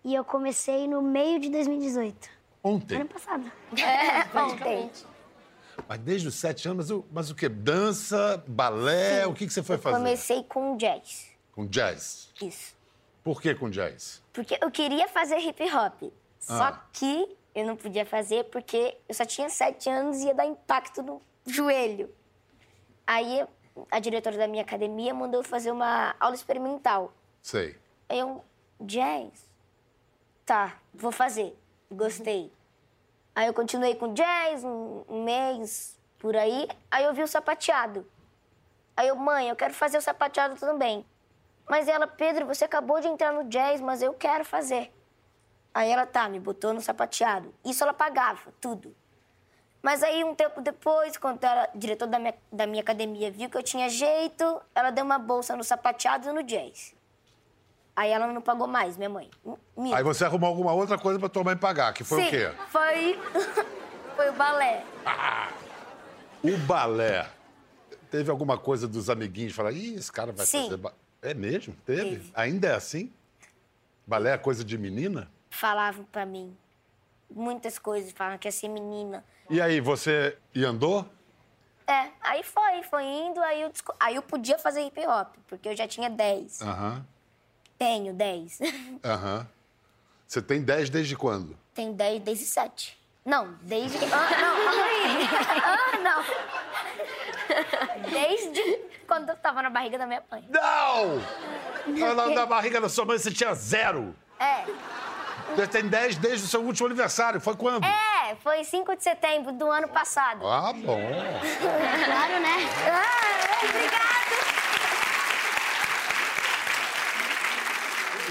E 0.03 0.15
eu 0.15 0.23
comecei 0.23 0.88
no 0.88 1.01
meio 1.01 1.39
de 1.39 1.50
2018. 1.50 2.29
Ontem? 2.63 2.95
Ano 2.95 3.06
passado. 3.06 3.51
É, 3.77 4.23
ontem. 4.38 4.89
Mas 5.87 5.99
desde 5.99 6.27
os 6.27 6.35
sete 6.35 6.67
anos, 6.67 6.89
mas 6.89 6.91
o, 6.91 7.05
mas 7.11 7.31
o 7.31 7.35
quê? 7.35 7.49
Dança, 7.49 8.43
balé? 8.47 9.23
Sim. 9.23 9.29
O 9.29 9.33
que, 9.33 9.47
que 9.47 9.53
você 9.53 9.63
foi 9.63 9.75
eu 9.75 9.79
fazer? 9.79 9.97
comecei 9.97 10.43
com 10.43 10.77
jazz. 10.77 11.27
Com 11.53 11.65
jazz? 11.65 12.33
Isso. 12.41 12.75
Por 13.23 13.41
que 13.41 13.53
com 13.53 13.69
jazz? 13.69 14.21
Porque 14.33 14.57
eu 14.61 14.71
queria 14.71 15.07
fazer 15.07 15.37
hip 15.39 15.63
hop. 15.73 16.11
Ah. 16.47 16.57
Só 16.57 16.83
que 16.93 17.37
eu 17.53 17.65
não 17.65 17.75
podia 17.75 18.05
fazer 18.05 18.45
porque 18.45 18.97
eu 19.07 19.13
só 19.13 19.25
tinha 19.25 19.49
sete 19.49 19.89
anos 19.89 20.17
e 20.19 20.27
ia 20.27 20.33
dar 20.33 20.45
impacto 20.45 21.01
no 21.03 21.21
joelho. 21.45 22.09
Aí 23.05 23.45
a 23.91 23.99
diretora 23.99 24.37
da 24.37 24.47
minha 24.47 24.63
academia 24.63 25.13
mandou 25.13 25.43
fazer 25.43 25.71
uma 25.71 26.15
aula 26.19 26.35
experimental. 26.35 27.13
Sei. 27.41 27.75
Aí 28.07 28.19
eu, 28.19 28.43
jazz? 28.81 29.31
Tá, 30.45 30.77
vou 30.93 31.11
fazer. 31.11 31.55
Gostei. 31.91 32.51
Aí 33.39 33.47
eu 33.47 33.53
continuei 33.53 33.95
com 33.95 34.13
jazz 34.13 34.65
um, 34.65 35.24
mês 35.24 35.97
por 36.18 36.36
aí. 36.36 36.68
Aí 36.91 37.06
eu 37.06 37.13
vi 37.13 37.24
o 37.24 37.27
sapateado. 37.27 38.06
Aí 38.97 39.07
eu, 39.07 39.15
mãe, 39.15 39.47
eu 39.47 39.56
quero 39.56 39.74
fazer 39.74 39.97
o 39.97 40.01
sapateado 40.01 40.57
também. 40.57 41.06
Mas 41.65 41.88
ela, 41.88 42.06
Pedro, 42.06 42.45
você 42.45 42.65
acabou 42.65 43.00
de 43.00 43.07
entrar 43.07 43.31
no 43.31 43.45
jazz, 43.45 43.80
mas 43.80 44.01
eu 44.01 44.13
quero 44.13 44.44
fazer. 44.44 44.94
Aí 45.74 45.89
ela, 45.89 46.06
tá, 46.06 46.27
me 46.27 46.38
botou 46.38 46.73
no 46.73 46.81
sapateado. 46.81 47.56
Isso 47.63 47.81
ela 47.81 47.94
pagava, 47.94 48.54
tudo. 48.59 48.94
Mas 49.81 50.04
aí, 50.04 50.21
um 50.21 50.35
tempo 50.35 50.59
depois, 50.59 51.16
quando 51.16 51.42
a 51.45 51.69
diretora 51.73 52.11
da 52.11 52.19
minha, 52.19 52.35
da 52.52 52.68
minha 52.68 52.81
academia 52.81 53.31
viu 53.31 53.49
que 53.49 53.56
eu 53.56 53.63
tinha 53.63 53.87
jeito, 53.87 54.61
ela 54.75 54.92
deu 54.92 55.06
uma 55.06 55.18
bolsa 55.18 55.56
no 55.56 55.63
sapateado 55.63 56.28
e 56.28 56.33
no 56.33 56.44
jazz. 56.44 56.94
Aí 57.99 58.11
ela 58.11 58.27
não 58.27 58.41
pagou 58.41 58.65
mais, 58.65 58.95
minha 58.95 59.09
mãe. 59.09 59.29
Minha. 59.75 59.97
Aí 59.97 60.03
você 60.03 60.23
arrumou 60.23 60.47
alguma 60.47 60.71
outra 60.71 60.97
coisa 60.97 61.19
pra 61.19 61.27
tua 61.27 61.44
mãe 61.44 61.57
pagar, 61.57 61.94
que 61.94 62.06
foi 62.06 62.21
Sim, 62.21 62.27
o 62.27 62.29
quê? 62.29 62.51
Foi. 62.69 63.19
foi 64.15 64.29
o 64.29 64.33
balé. 64.35 64.85
Ah, 65.06 65.51
o 66.41 66.57
balé. 66.59 67.29
Teve 68.09 68.31
alguma 68.31 68.57
coisa 68.57 68.87
dos 68.87 69.09
amiguinhos 69.09 69.53
falar, 69.53 69.73
ih, 69.73 69.95
esse 69.95 70.09
cara 70.09 70.31
vai 70.31 70.45
Sim. 70.45 70.63
fazer. 70.63 70.77
Ba... 70.77 70.94
É 71.21 71.33
mesmo? 71.33 71.75
Teve? 71.85 72.01
Teve? 72.01 72.31
Ainda 72.35 72.69
é 72.69 72.75
assim? 72.75 73.11
Balé 74.07 74.31
é 74.31 74.37
coisa 74.37 74.63
de 74.63 74.77
menina? 74.77 75.29
Falavam 75.49 76.06
pra 76.06 76.25
mim 76.25 76.56
muitas 77.29 77.77
coisas, 77.77 78.13
falavam 78.13 78.37
que 78.39 78.47
ia 78.47 78.51
ser 78.53 78.69
menina. 78.69 79.25
E 79.49 79.59
aí, 79.59 79.81
você 79.81 80.37
e 80.56 80.63
andou? 80.63 81.06
É, 81.85 82.11
aí 82.21 82.44
foi, 82.44 82.81
foi 82.83 83.03
indo, 83.03 83.41
aí 83.41 83.61
eu, 83.61 83.71
aí 83.99 84.15
eu 84.15 84.21
podia 84.21 84.57
fazer 84.57 84.83
hip 84.83 85.06
hop, 85.06 85.35
porque 85.47 85.68
eu 85.68 85.75
já 85.75 85.85
tinha 85.85 86.09
10. 86.09 86.61
Aham. 86.61 86.94
Uhum. 86.94 87.19
Tenho 87.80 88.14
10. 88.14 88.59
Aham. 89.04 89.38
Uhum. 89.40 89.45
Você 90.28 90.42
tem 90.42 90.62
10 90.62 90.90
desde 90.92 91.16
quando? 91.16 91.57
Tenho 91.74 91.94
10 91.94 92.21
desde 92.21 92.45
7. 92.45 93.00
Não, 93.26 93.56
desde. 93.62 93.98
Ah, 93.98 94.30
não, 94.42 94.66
calma 94.66 94.83
aí. 94.83 95.28
Ah, 95.64 95.98
não. 96.00 96.24
Desde 98.12 98.80
quando 99.07 99.30
eu 99.30 99.36
tava 99.38 99.62
na 99.64 99.69
barriga 99.69 99.98
da 99.98 100.06
minha 100.06 100.21
mãe. 100.30 100.45
Não! 100.50 101.19
Na, 102.16 102.28
na 102.30 102.45
barriga 102.45 102.80
da 102.80 102.90
sua 102.90 103.06
mãe 103.06 103.18
você 103.18 103.31
tinha 103.31 103.54
zero. 103.56 104.14
É. 104.40 104.66
Você 105.56 105.68
tem 105.68 105.88
10 105.88 106.18
desde 106.18 106.45
o 106.45 106.50
seu 106.50 106.62
último 106.62 106.88
aniversário. 106.88 107.42
Foi 107.42 107.56
quando? 107.56 107.83
É, 107.83 108.36
foi 108.44 108.64
5 108.64 108.95
de 108.98 109.04
setembro 109.04 109.52
do 109.52 109.71
ano 109.71 109.88
passado. 109.88 110.45
Ah, 110.45 110.71
bom. 110.74 111.00
Claro, 112.06 112.40
né? 112.40 112.69
Ah, 112.88 113.66
obrigado. 113.66 113.98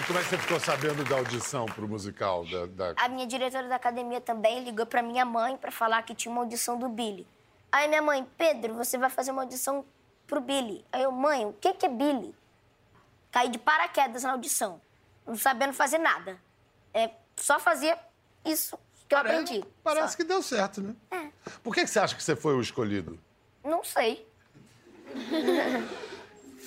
Como 0.08 0.18
é 0.18 0.22
que 0.22 0.28
você 0.30 0.38
ficou 0.38 0.58
sabendo 0.58 1.04
da 1.04 1.16
audição 1.18 1.66
pro 1.66 1.86
musical? 1.86 2.44
Da, 2.46 2.66
da... 2.66 2.94
A 3.04 3.08
minha 3.08 3.26
diretora 3.26 3.68
da 3.68 3.76
academia 3.76 4.20
também 4.22 4.64
ligou 4.64 4.86
pra 4.86 5.02
minha 5.02 5.24
mãe 5.24 5.56
pra 5.58 5.70
falar 5.70 6.02
que 6.02 6.14
tinha 6.14 6.32
uma 6.32 6.40
audição 6.40 6.78
do 6.78 6.88
Billy. 6.88 7.26
Aí 7.70 7.86
minha 7.88 8.00
mãe, 8.00 8.26
Pedro, 8.38 8.72
você 8.74 8.96
vai 8.96 9.10
fazer 9.10 9.30
uma 9.32 9.42
audição 9.42 9.84
pro 10.26 10.40
Billy. 10.40 10.82
Aí 10.90 11.02
eu, 11.02 11.12
mãe, 11.12 11.44
o 11.44 11.52
que, 11.52 11.74
que 11.74 11.84
é 11.84 11.88
Billy? 11.90 12.34
Caí 13.30 13.50
de 13.50 13.58
paraquedas 13.58 14.22
na 14.22 14.32
audição, 14.32 14.80
não 15.26 15.36
sabendo 15.36 15.74
fazer 15.74 15.98
nada. 15.98 16.40
É, 16.94 17.10
só 17.36 17.60
fazia 17.60 17.98
isso 18.44 18.78
que 19.06 19.14
eu 19.14 19.18
Parece- 19.18 19.42
aprendi. 19.42 19.64
Parece 19.84 20.12
só. 20.12 20.16
que 20.16 20.24
deu 20.24 20.42
certo, 20.42 20.80
né? 20.80 20.94
É. 21.10 21.28
Por 21.62 21.74
que, 21.74 21.82
que 21.82 21.86
você 21.86 21.98
acha 22.00 22.16
que 22.16 22.22
você 22.22 22.34
foi 22.34 22.54
o 22.54 22.60
escolhido? 22.62 23.20
Não 23.62 23.84
sei. 23.84 24.26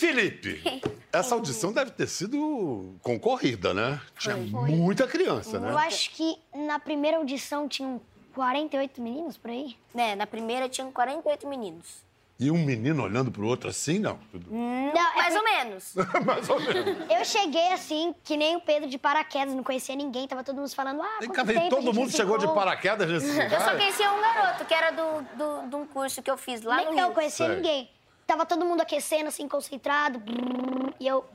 Felipe, 0.05 0.81
essa 1.13 1.35
audição 1.35 1.71
deve 1.71 1.91
ter 1.91 2.07
sido 2.07 2.95
concorrida, 3.03 3.71
né? 3.71 4.01
Tinha 4.17 4.35
muita 4.35 5.05
criança, 5.05 5.59
né? 5.59 5.69
Eu 5.71 5.77
acho 5.77 6.09
que 6.09 6.35
na 6.55 6.79
primeira 6.79 7.17
audição 7.17 7.67
tinham 7.67 8.01
48 8.33 8.99
meninos 8.99 9.37
por 9.37 9.51
aí. 9.51 9.75
Né, 9.93 10.15
na 10.15 10.25
primeira 10.25 10.67
tinham 10.67 10.91
48 10.91 11.47
meninos. 11.47 12.09
E 12.39 12.49
um 12.49 12.57
menino 12.57 13.03
olhando 13.03 13.31
pro 13.31 13.45
outro 13.45 13.69
assim, 13.69 13.99
não. 13.99 14.17
Tudo... 14.31 14.49
Não, 14.51 15.11
é 15.13 15.15
Mais 15.17 15.33
por- 15.35 15.37
ou 15.37 15.43
menos. 15.43 15.93
Mais 16.25 16.49
ou 16.49 16.59
menos. 16.59 16.97
Eu 17.11 17.23
cheguei 17.23 17.71
assim, 17.71 18.15
que 18.23 18.35
nem 18.35 18.55
o 18.55 18.61
Pedro 18.61 18.89
de 18.89 18.97
paraquedas, 18.97 19.53
não 19.53 19.61
conhecia 19.63 19.95
ninguém, 19.95 20.27
tava 20.27 20.43
todo 20.43 20.55
mundo 20.55 20.73
falando, 20.73 21.03
ah, 21.03 21.19
quanto 21.27 21.45
tempo 21.45 21.69
todo 21.69 21.93
mundo 21.93 22.09
chegou 22.09 22.39
de 22.39 22.45
ficou?" 22.47 22.55
paraquedas 22.55 23.07
nesse 23.07 23.27
Eu 23.29 23.35
só 23.35 23.43
lugar? 23.57 23.77
conhecia 23.77 24.11
um 24.11 24.19
garoto 24.19 24.65
que 24.65 24.73
era 24.73 24.89
do, 24.89 25.21
do, 25.37 25.69
de 25.69 25.75
um 25.75 25.85
curso 25.85 26.23
que 26.23 26.31
eu 26.31 26.37
fiz 26.37 26.63
lá 26.63 26.77
Nem 26.77 26.85
no 26.87 26.99
eu 26.99 27.05
Rio. 27.05 27.13
conhecia 27.13 27.45
Sei. 27.45 27.55
ninguém. 27.57 27.89
Tava 28.31 28.45
todo 28.45 28.63
mundo 28.63 28.79
aquecendo, 28.79 29.27
assim, 29.27 29.45
concentrado, 29.45 30.17
brrr, 30.17 30.93
e 30.97 31.05
eu, 31.05 31.25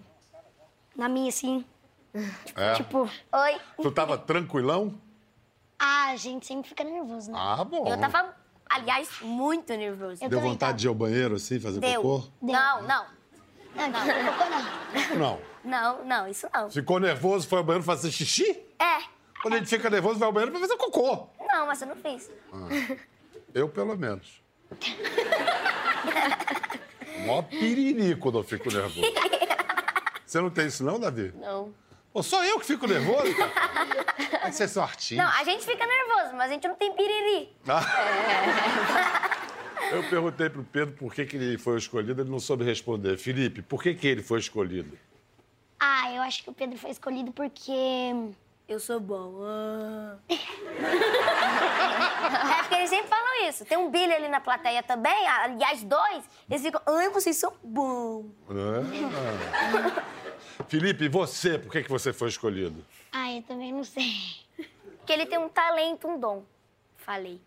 na 0.97 1.11
minha, 1.11 1.29
assim, 1.29 1.62
É. 2.55 2.73
tipo, 2.73 3.03
Oi. 3.35 3.61
Tu 3.83 3.93
tava 3.93 4.17
tranquilão? 4.17 4.95
ah, 5.79 6.12
a 6.12 6.17
gente 6.17 6.47
sempre 6.47 6.71
fica 6.71 6.83
nervoso, 6.83 7.31
né? 7.31 7.38
Ah, 7.38 7.62
bom. 7.62 7.87
Eu 7.87 8.00
tava, 8.00 8.35
aliás, 8.71 9.11
muito 9.21 9.75
nervoso. 9.75 10.25
Eu 10.25 10.31
Deu 10.31 10.38
também 10.38 10.53
vontade 10.53 10.71
tava. 10.71 10.79
de 10.79 10.87
ir 10.87 10.88
ao 10.88 10.95
banheiro 10.95 11.35
assim, 11.35 11.61
fazer 11.61 11.81
Deu. 11.81 12.00
cocô? 12.00 12.26
Não, 12.41 12.81
não. 12.85 13.05
Não, 13.75 13.88
não, 13.91 14.33
cocô 14.33 14.49
não. 14.49 14.62
Não. 15.19 15.38
Não, 15.62 16.03
não, 16.07 16.26
isso 16.29 16.49
não. 16.55 16.71
Ficou 16.71 16.99
nervoso, 16.99 17.47
foi 17.47 17.59
ao 17.59 17.65
banheiro 17.65 17.85
fazer 17.85 18.11
xixi? 18.11 18.59
É. 18.79 19.03
Quando 19.43 19.53
a 19.53 19.59
gente 19.59 19.69
fica 19.69 19.91
nervoso, 19.91 20.19
vai 20.19 20.29
ao 20.29 20.33
banheiro 20.33 20.50
pra 20.50 20.62
fazer 20.62 20.79
cocô. 20.79 21.29
Não, 21.47 21.67
mas 21.67 21.79
eu 21.83 21.88
não 21.88 21.97
fiz. 21.97 22.31
Eu, 23.53 23.69
pelo 23.69 23.99
menos. 23.99 24.41
Mó 27.26 27.42
piriri 27.42 28.16
quando 28.16 28.38
eu 28.38 28.45
fico 28.45 28.71
nervoso. 28.71 29.02
Você 30.25 30.40
não 30.40 30.50
tem 30.50 30.66
isso 30.66 30.83
não, 30.83 30.99
Davi? 30.99 31.33
Não. 31.37 31.73
Pô, 32.12 32.23
só 32.23 32.45
eu 32.45 32.59
que 32.59 32.66
fico 32.66 32.87
nervoso, 32.87 33.35
cara. 33.37 33.52
Mas 34.42 34.54
vocês 34.54 34.71
são 34.71 34.83
artistas. 34.83 35.18
Não, 35.18 35.28
a 35.38 35.45
gente 35.45 35.64
fica 35.66 35.87
nervoso, 35.87 36.35
mas 36.35 36.50
a 36.50 36.54
gente 36.54 36.66
não 36.66 36.75
tem 36.75 36.92
piriri. 36.95 37.50
Eu 39.92 40.02
perguntei 40.09 40.49
pro 40.49 40.64
Pedro 40.64 40.95
por 40.95 41.14
que, 41.14 41.26
que 41.26 41.37
ele 41.37 41.59
foi 41.59 41.76
escolhido, 41.78 42.23
ele 42.23 42.30
não 42.30 42.40
soube 42.40 42.64
responder. 42.64 43.18
Felipe, 43.18 43.61
por 43.62 43.83
que, 43.83 43.95
que 43.95 44.06
ele 44.06 44.23
foi 44.23 44.40
escolhido? 44.40 44.99
Ah, 45.78 46.11
eu 46.12 46.23
acho 46.23 46.42
que 46.42 46.50
o 46.50 46.54
Pedro 46.54 46.78
foi 46.78 46.90
escolhido 46.90 47.33
porque... 47.33 47.71
Eu 48.68 48.80
sou 48.80 48.99
bom. 48.99 49.35
ah. 51.78 52.56
é 52.59 52.62
porque 52.62 52.75
eles 52.75 52.90
sempre 52.90 53.09
falam 53.09 53.49
isso. 53.49 53.64
Tem 53.64 53.78
um 53.78 53.90
Billy 53.90 54.12
ali 54.12 54.28
na 54.28 54.40
plateia 54.40 54.83
também, 54.83 55.26
aliás, 55.26 55.83
dois. 55.83 56.25
Eles 56.49 56.62
ficam, 56.62 56.80
ai, 56.87 57.09
vocês 57.11 57.37
são 57.37 57.52
bons. 57.62 58.26
Ah. 58.50 60.02
Felipe, 60.68 61.09
você, 61.09 61.59
por 61.59 61.71
que, 61.71 61.83
que 61.83 61.90
você 61.90 62.12
foi 62.12 62.28
escolhido? 62.28 62.85
Ah, 63.12 63.33
eu 63.33 63.42
também 63.42 63.73
não 63.73 63.85
sei. 63.85 64.12
Porque 64.99 65.12
ele 65.12 65.26
tem 65.26 65.38
um 65.38 65.49
talento, 65.49 66.09
um 66.09 66.18
dom. 66.18 66.45
Falei. 66.97 67.40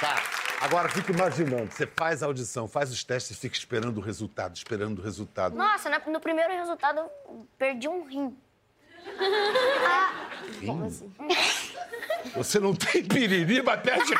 Tá. 0.00 0.42
Agora 0.62 0.88
fica 0.88 1.10
imaginando, 1.10 1.72
você 1.72 1.86
faz 1.86 2.22
a 2.22 2.26
audição, 2.26 2.68
faz 2.68 2.92
os 2.92 3.02
testes 3.02 3.36
e 3.36 3.40
fica 3.40 3.56
esperando 3.56 3.98
o 3.98 4.00
resultado, 4.00 4.54
esperando 4.54 5.00
o 5.00 5.02
resultado. 5.02 5.56
Nossa, 5.56 5.90
no 6.06 6.20
primeiro 6.20 6.52
resultado 6.52 7.00
eu 7.00 7.46
perdi 7.58 7.88
um 7.88 8.04
rim. 8.04 8.36
Você 12.36 12.58
não 12.58 12.74
tem 12.74 13.04
piriri, 13.04 13.62
mas 13.62 13.80
perde. 13.80 14.12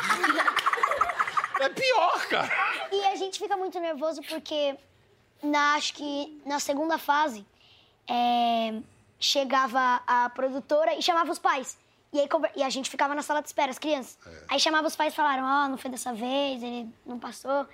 É 1.59 1.69
pior, 1.69 2.27
cara. 2.27 2.51
E 2.91 3.05
a 3.05 3.15
gente 3.15 3.39
fica 3.39 3.55
muito 3.55 3.79
nervoso 3.79 4.21
porque, 4.23 4.75
na, 5.41 5.75
acho 5.75 5.93
que 5.93 6.41
na 6.45 6.59
segunda 6.59 6.97
fase, 6.97 7.45
é, 8.07 8.73
chegava 9.19 10.01
a 10.05 10.29
produtora 10.29 10.93
e 10.95 11.01
chamava 11.01 11.31
os 11.31 11.39
pais. 11.39 11.77
E, 12.11 12.19
aí, 12.19 12.27
e 12.55 12.63
a 12.63 12.69
gente 12.69 12.89
ficava 12.89 13.15
na 13.15 13.21
sala 13.21 13.41
de 13.41 13.47
espera, 13.47 13.71
as 13.71 13.79
crianças. 13.79 14.17
Aí 14.47 14.59
chamava 14.59 14.87
os 14.87 14.95
pais 14.95 15.13
e 15.13 15.15
falaram, 15.15 15.43
ó, 15.43 15.67
não 15.67 15.77
foi 15.77 15.89
dessa 15.89 16.13
vez, 16.13 16.61
ele 16.61 16.87
não 17.05 17.17
passou. 17.17 17.65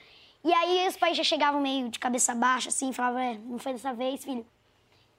E 0.43 0.53
aí 0.53 0.87
os 0.87 0.95
pais 0.95 1.17
já 1.17 1.23
chegavam 1.23 1.59
meio 1.59 1.89
de 1.89 1.99
cabeça 1.99 2.33
baixa, 2.33 2.69
assim, 2.69 2.93
falavam, 2.93 3.19
é, 3.19 3.37
não 3.43 3.59
foi 3.59 3.73
dessa 3.73 3.93
vez, 3.93 4.23
filho. 4.23 4.45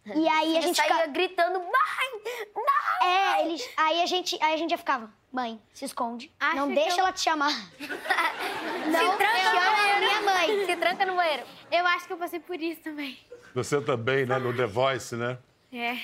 E 0.15 0.29
aí 0.29 0.57
a 0.57 0.61
gente 0.61 0.77
saía 0.77 0.89
ficava... 0.91 1.07
gritando, 1.09 1.59
mãe, 1.61 2.49
não! 2.55 3.07
É, 3.07 3.45
eles... 3.47 3.69
Aí 3.77 4.03
a 4.03 4.07
gente, 4.07 4.37
aí 4.43 4.55
a 4.55 4.57
gente 4.57 4.71
já 4.71 4.79
ficava, 4.79 5.11
mãe, 5.31 5.61
se 5.75 5.85
esconde, 5.85 6.33
Acho 6.41 6.57
não 6.57 6.73
deixa 6.73 6.97
eu- 6.97 6.99
ela 7.01 7.13
te 7.13 7.21
chamar. 7.21 7.53
Se 7.79 9.17
tranca 9.17 9.33
no 9.33 9.39
chama 9.51 9.61
a 9.61 9.77
banheiro. 9.77 10.01
minha 10.01 10.23
mãe. 10.23 10.67
Se 10.67 10.77
tranca 10.77 11.07
no 11.07 11.15
banheiro. 11.17 11.43
Eu 11.71 11.87
acho 11.87 12.07
que 12.07 12.13
eu 12.13 12.17
passei 12.17 12.41
por 12.41 12.61
isso 12.61 12.81
também. 12.81 13.19
Você 13.55 13.81
também, 13.81 14.27
né, 14.27 14.39
no 14.39 14.55
The 14.57 14.67
Voice, 14.67 15.15
né? 15.17 15.39
É. 15.73 15.97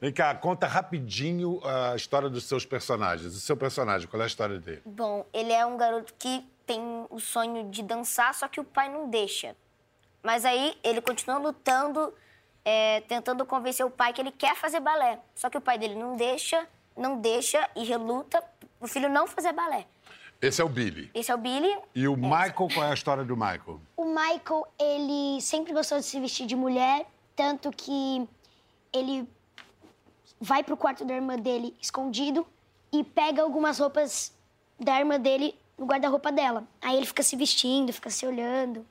Vem 0.00 0.12
cá, 0.12 0.34
conta 0.34 0.66
rapidinho 0.66 1.60
a 1.64 1.94
história 1.96 2.28
dos 2.28 2.44
seus 2.44 2.64
personagens. 2.66 3.34
O 3.34 3.40
seu 3.40 3.56
personagem, 3.56 4.08
qual 4.08 4.20
é 4.20 4.24
a 4.24 4.26
história 4.26 4.58
dele? 4.58 4.82
Bom, 4.84 5.26
ele 5.32 5.52
é 5.52 5.64
um 5.64 5.76
garoto 5.76 6.12
que 6.18 6.44
tem 6.66 6.80
o 7.10 7.18
sonho 7.20 7.70
de 7.70 7.82
dançar, 7.82 8.34
só 8.34 8.48
que 8.48 8.58
o 8.60 8.64
pai 8.64 8.88
não 8.88 9.08
deixa. 9.08 9.54
Mas 10.22 10.44
aí 10.44 10.76
ele 10.82 11.00
continua 11.00 11.38
lutando, 11.38 12.12
é, 12.66 13.00
tentando 13.02 13.46
convencer 13.46 13.86
o 13.86 13.90
pai 13.90 14.12
que 14.12 14.20
ele 14.20 14.32
quer 14.32 14.56
fazer 14.56 14.80
balé. 14.80 15.20
Só 15.36 15.48
que 15.48 15.56
o 15.56 15.60
pai 15.60 15.78
dele 15.78 15.94
não 15.94 16.16
deixa, 16.16 16.66
não 16.96 17.20
deixa 17.20 17.70
e 17.76 17.84
reluta 17.84 18.42
o 18.80 18.88
filho 18.88 19.08
não 19.08 19.28
fazer 19.28 19.52
balé. 19.52 19.86
Esse 20.42 20.60
é 20.60 20.64
o 20.64 20.68
Billy. 20.68 21.08
Esse 21.14 21.30
é 21.30 21.34
o 21.34 21.38
Billy. 21.38 21.78
E 21.94 22.08
o 22.08 22.16
Michael, 22.16 22.68
qual 22.74 22.84
é 22.84 22.90
a 22.90 22.94
história 22.94 23.24
do 23.24 23.36
Michael? 23.36 23.80
O 23.96 24.04
Michael, 24.04 24.66
ele 24.78 25.40
sempre 25.40 25.72
gostou 25.72 25.98
de 25.98 26.04
se 26.04 26.20
vestir 26.20 26.44
de 26.44 26.56
mulher, 26.56 27.06
tanto 27.36 27.70
que 27.70 28.28
ele 28.92 29.28
vai 30.40 30.64
pro 30.64 30.76
quarto 30.76 31.04
da 31.04 31.14
irmã 31.14 31.36
dele 31.36 31.74
escondido 31.80 32.44
e 32.92 33.04
pega 33.04 33.42
algumas 33.42 33.78
roupas 33.78 34.34
da 34.78 34.98
irmã 34.98 35.18
dele 35.18 35.54
no 35.78 35.86
guarda-roupa 35.86 36.32
dela. 36.32 36.66
Aí 36.82 36.96
ele 36.96 37.06
fica 37.06 37.22
se 37.22 37.36
vestindo, 37.36 37.92
fica 37.92 38.10
se 38.10 38.26
olhando. 38.26 38.84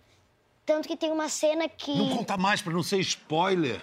Tanto 0.65 0.87
que 0.87 0.97
tem 0.97 1.11
uma 1.11 1.29
cena 1.29 1.69
que. 1.69 1.95
Não 1.95 2.09
conta 2.09 2.37
mais 2.37 2.61
pra 2.61 2.73
não 2.73 2.81
ser 2.81 2.99
spoiler. 2.99 3.81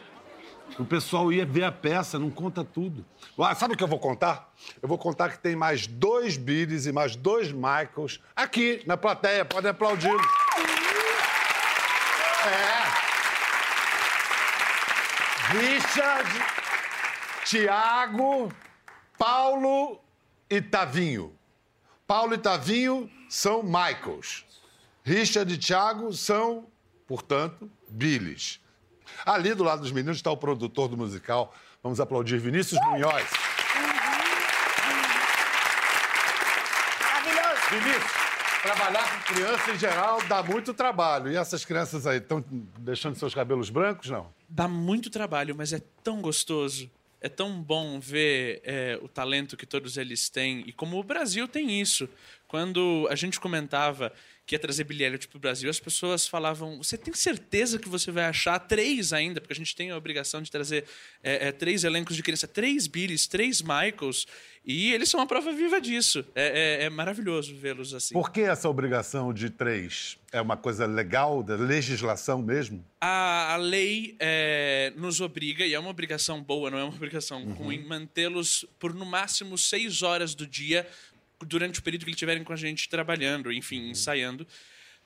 O 0.78 0.84
pessoal 0.84 1.30
ia 1.30 1.44
ver 1.44 1.64
a 1.64 1.72
peça, 1.72 2.18
não 2.18 2.30
conta 2.30 2.64
tudo. 2.64 3.04
Ah, 3.38 3.54
sabe 3.54 3.74
o 3.74 3.76
que 3.76 3.84
eu 3.84 3.88
vou 3.88 3.98
contar? 3.98 4.50
Eu 4.80 4.88
vou 4.88 4.96
contar 4.96 5.28
que 5.28 5.38
tem 5.38 5.54
mais 5.54 5.86
dois 5.86 6.38
Billys 6.38 6.86
e 6.86 6.92
mais 6.92 7.14
dois 7.14 7.52
Michaels 7.52 8.20
aqui 8.34 8.82
na 8.86 8.96
plateia. 8.96 9.44
Podem 9.44 9.70
aplaudir. 9.70 10.16
É. 12.46 12.82
Richard, 15.52 16.30
Tiago, 17.44 18.50
Paulo 19.18 20.00
e 20.48 20.62
Tavinho. 20.62 21.36
Paulo 22.06 22.34
e 22.34 22.38
Tavinho 22.38 23.10
são 23.28 23.62
Michaels. 23.62 24.46
Richard 25.04 25.52
e 25.52 25.58
Thiago 25.58 26.12
são, 26.12 26.66
portanto, 27.12 27.71
Billys. 27.90 28.59
Ali 29.26 29.52
do 29.52 29.62
lado 29.62 29.83
dos 29.83 29.92
meninos 29.92 30.16
está 30.16 30.31
o 30.31 30.37
produtor 30.37 30.88
do 30.88 30.97
musical. 30.97 31.54
Vamos 31.83 32.00
aplaudir 32.00 32.38
Vinícius 32.38 32.81
Munhoz. 32.87 33.28
Maravilhoso. 37.02 37.61
Vinícius, 37.71 38.12
trabalhar 38.62 39.26
com 39.26 39.35
criança 39.35 39.73
em 39.73 39.78
geral 39.78 40.23
dá 40.26 40.42
muito 40.42 40.73
trabalho. 40.73 41.31
E 41.31 41.37
essas 41.37 41.66
crianças 41.66 42.07
aí 42.07 42.16
estão 42.16 42.42
deixando 42.78 43.14
seus 43.16 43.35
cabelos 43.35 43.69
brancos, 43.69 44.09
não? 44.09 44.33
Dá 44.49 44.66
muito 44.66 45.11
trabalho, 45.11 45.54
mas 45.54 45.75
é 45.75 45.83
tão 46.02 46.23
gostoso. 46.23 46.90
É 47.21 47.28
tão 47.28 47.62
bom 47.62 48.00
ver 48.00 48.62
é, 48.64 48.99
o 49.02 49.07
talento 49.07 49.54
que 49.54 49.66
todos 49.66 49.99
eles 49.99 50.31
têm 50.31 50.64
e 50.66 50.73
como 50.73 50.99
o 50.99 51.04
Brasil 51.04 51.47
tem 51.47 51.78
isso. 51.78 52.09
Quando 52.49 53.07
a 53.11 53.14
gente 53.14 53.38
comentava 53.38 54.11
que 54.52 54.56
ia 54.56 54.59
trazer 54.59 54.85
Billy 54.85 55.04
Elliot 55.04 55.28
para 55.28 55.37
o 55.38 55.40
Brasil, 55.40 55.71
as 55.71 55.80
pessoas 55.80 56.28
falavam: 56.28 56.76
Você 56.76 56.99
tem 56.99 57.14
certeza 57.14 57.78
que 57.78 57.88
você 57.88 58.11
vai 58.11 58.25
achar 58.26 58.59
três 58.59 59.11
ainda? 59.12 59.40
Porque 59.40 59.54
a 59.54 59.56
gente 59.56 59.75
tem 59.75 59.90
a 59.90 59.97
obrigação 59.97 60.42
de 60.42 60.50
trazer 60.50 60.85
é, 61.23 61.49
é, 61.49 61.52
três 61.52 61.85
elencos 61.85 62.14
de 62.14 62.23
criança, 62.23 62.47
três 62.47 62.87
Billys, 62.87 63.26
três 63.26 63.62
Michaels, 63.62 64.26
e 64.62 64.92
eles 64.92 65.09
são 65.09 65.21
a 65.21 65.26
prova 65.26 65.52
viva 65.52 65.80
disso. 65.80 66.23
É, 66.35 66.80
é- 66.82 66.85
é 66.85 66.90
maravilhoso 66.90 67.56
vê-los 67.56 67.94
assim. 67.94 68.12
Por 68.12 68.30
que 68.30 68.42
essa 68.42 68.68
obrigação 68.68 69.32
de 69.32 69.49
três? 69.49 70.18
É 70.30 70.40
uma 70.40 70.56
coisa 70.56 70.85
legal, 70.85 71.42
da 71.42 71.56
legislação 71.56 72.42
mesmo? 72.42 72.85
A, 73.00 73.54
a 73.54 73.56
lei 73.56 74.16
é, 74.18 74.92
nos 74.97 75.21
obriga, 75.21 75.64
e 75.64 75.73
é 75.73 75.78
uma 75.78 75.90
obrigação 75.90 76.42
boa, 76.42 76.71
não 76.71 76.78
é 76.78 76.85
uma 76.85 76.94
obrigação 76.94 77.42
ruim, 77.54 77.82
mantê-los 77.85 78.66
por 78.78 78.94
no 78.94 79.04
máximo 79.06 79.56
seis 79.56 80.02
horas 80.02 80.35
do 80.35 80.47
dia 80.47 80.87
durante 81.46 81.80
o 81.80 81.82
período 81.82 82.04
que 82.04 82.11
eles 82.11 82.16
estiverem 82.16 82.44
com 82.44 82.52
a 82.52 82.56
gente 82.56 82.88
trabalhando, 82.88 83.52
enfim, 83.52 83.90
ensaiando, 83.90 84.46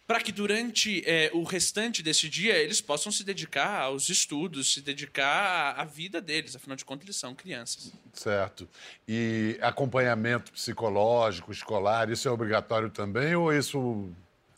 para 0.07 0.21
que 0.21 0.31
durante 0.31 1.02
é, 1.05 1.31
o 1.35 1.43
restante 1.43 2.02
desse 2.02 2.28
dia 2.28 2.57
eles 2.57 2.81
possam 2.81 3.11
se 3.11 3.25
dedicar 3.25 3.81
aos 3.83 4.09
estudos, 4.09 4.73
se 4.73 4.81
dedicar 4.81 5.75
à 5.76 5.85
vida 5.85 6.21
deles. 6.21 6.55
Afinal 6.55 6.76
de 6.76 6.85
contas, 6.85 7.07
eles 7.07 7.16
são 7.16 7.35
crianças. 7.35 7.93
Certo. 8.12 8.69
E 9.09 9.59
acompanhamento 9.61 10.52
psicológico, 10.52 11.50
escolar, 11.50 12.09
isso 12.09 12.28
é 12.28 12.31
obrigatório 12.31 12.88
também 12.88 13.35
ou 13.35 13.52
isso. 13.52 14.09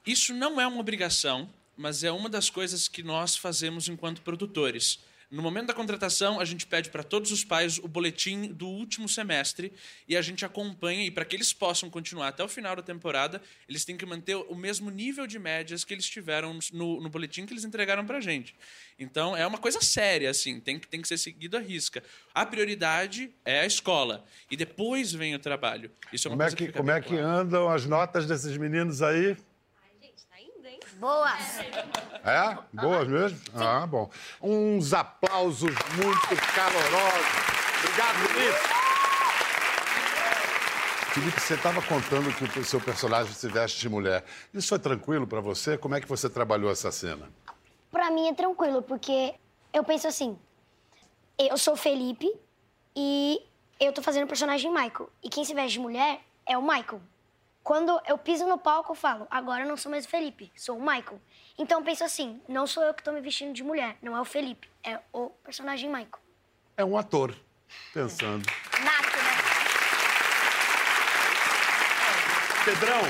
Isso 0.07 0.35
não 0.35 0.61
é 0.61 0.67
uma 0.67 0.81
obrigação, 0.81 1.49
mas 1.77 2.05
é 2.05 2.13
uma 2.13 2.29
das 2.29 2.51
coisas 2.51 2.87
que 2.87 3.03
nós 3.03 3.35
fazemos 3.37 3.89
enquanto 3.89 4.21
produtores. 4.21 4.99
No 5.31 5.43
momento 5.43 5.67
da 5.67 5.75
contratação, 5.75 6.41
a 6.41 6.45
gente 6.45 6.67
pede 6.67 6.89
para 6.89 7.03
todos 7.03 7.31
os 7.31 7.45
pais 7.45 7.79
o 7.79 7.87
boletim 7.87 8.51
do 8.51 8.67
último 8.67 9.07
semestre 9.07 9.71
e 10.09 10.17
a 10.17 10.23
gente 10.23 10.43
acompanha. 10.43 11.05
E 11.05 11.11
para 11.11 11.23
que 11.23 11.37
eles 11.37 11.53
possam 11.53 11.91
continuar 11.91 12.29
até 12.29 12.43
o 12.43 12.49
final 12.49 12.75
da 12.75 12.83
temporada, 12.83 13.43
eles 13.69 13.85
têm 13.85 13.95
que 13.95 14.07
manter 14.07 14.37
o 14.37 14.55
mesmo 14.55 14.91
nível 14.91 15.27
de 15.27 15.39
médias 15.39 15.85
que 15.85 15.93
eles 15.93 16.09
tiveram 16.09 16.59
no, 16.73 17.03
no 17.03 17.11
boletim 17.11 17.45
que 17.45 17.53
eles 17.53 17.65
entregaram 17.65 18.07
para 18.07 18.17
a 18.17 18.21
gente. 18.23 18.55
Então 18.99 19.37
é 19.37 19.47
uma 19.47 19.59
coisa 19.59 19.83
séria, 19.83 20.31
assim, 20.31 20.61
tem 20.61 20.79
que, 20.79 20.89
tem 20.89 21.03
que 21.03 21.09
ser 21.09 21.19
seguido 21.19 21.59
à 21.59 21.61
risca. 21.61 22.03
A 22.35 22.47
prioridade 22.47 23.31
é 23.45 23.61
a 23.61 23.67
escola 23.67 24.25
e 24.51 24.57
depois 24.57 25.13
vem 25.13 25.35
o 25.35 25.39
trabalho. 25.39 25.91
Isso 26.11 26.27
é 26.27 26.31
uma 26.31 26.37
Como 26.37 26.43
é 26.43 26.47
coisa 26.47 26.57
que, 26.57 26.67
fica 26.67 26.79
como 26.79 26.91
é 26.91 27.01
bem 27.01 27.11
que 27.11 27.17
andam 27.17 27.69
as 27.69 27.85
notas 27.85 28.27
desses 28.27 28.57
meninos 28.57 29.03
aí? 29.03 29.37
Boas! 30.99 31.61
É? 32.25 32.59
Boas 32.73 33.07
mesmo? 33.07 33.39
Ah, 33.55 33.87
bom. 33.87 34.11
Uns 34.43 34.93
aplausos 34.93 35.71
muito 35.95 36.43
calorosos. 36.55 37.27
Obrigado, 37.79 38.17
Felipe. 38.29 38.79
Felipe, 41.15 41.41
você 41.41 41.55
estava 41.55 41.81
contando 41.83 42.33
que 42.35 42.59
o 42.59 42.65
seu 42.65 42.81
personagem 42.81 43.33
se 43.33 43.49
veste 43.49 43.81
de 43.81 43.89
mulher. 43.89 44.25
Isso 44.53 44.69
foi 44.69 44.79
tranquilo 44.81 45.27
para 45.27 45.41
você? 45.41 45.79
Como 45.79 45.95
é 45.95 46.01
que 46.01 46.09
você 46.09 46.29
trabalhou 46.29 46.71
essa 46.71 46.91
cena? 46.91 47.31
Pra 47.93 48.11
mim 48.11 48.29
é 48.29 48.35
tranquilo, 48.35 48.83
porque 48.83 49.35
eu 49.73 49.85
penso 49.85 50.09
assim: 50.09 50.37
eu 51.39 51.57
sou 51.57 51.77
Felipe 51.77 52.29
e 52.97 53.41
eu 53.79 53.93
tô 53.93 54.03
fazendo 54.03 54.25
o 54.25 54.29
personagem 54.29 54.69
Michael. 54.71 55.09
E 55.23 55.29
quem 55.29 55.45
se 55.45 55.55
veste 55.55 55.75
de 55.75 55.81
mulher 55.81 56.21
é 56.45 56.59
o 56.59 56.63
Michael. 56.63 57.01
Quando 57.69 58.01
eu 58.07 58.17
piso 58.17 58.47
no 58.47 58.57
palco, 58.57 58.93
eu 58.93 58.97
falo: 58.97 59.27
agora 59.31 59.63
eu 59.65 59.69
não 59.69 59.77
sou 59.77 59.91
mais 59.91 60.07
o 60.07 60.09
Felipe, 60.09 60.51
sou 60.57 60.79
o 60.79 60.81
Michael. 60.81 61.21
Então 61.59 61.81
eu 61.81 61.85
penso 61.85 62.03
assim: 62.03 62.41
não 62.49 62.67
sou 62.67 62.83
eu 62.83 62.95
que 62.95 63.03
tô 63.03 63.13
me 63.13 63.21
vestindo 63.21 63.53
de 63.53 63.63
mulher, 63.63 63.99
não 64.01 64.17
é 64.17 64.21
o 64.23 64.25
Felipe, 64.25 64.71
é 64.83 64.99
o 65.13 65.29
personagem 65.45 65.87
Michael. 65.91 66.19
É 66.79 66.83
um 66.83 66.97
ator 66.97 67.35
pensando. 67.93 68.47
Nato, 68.83 69.17
né? 69.19 69.35
Pedrão, 72.65 73.03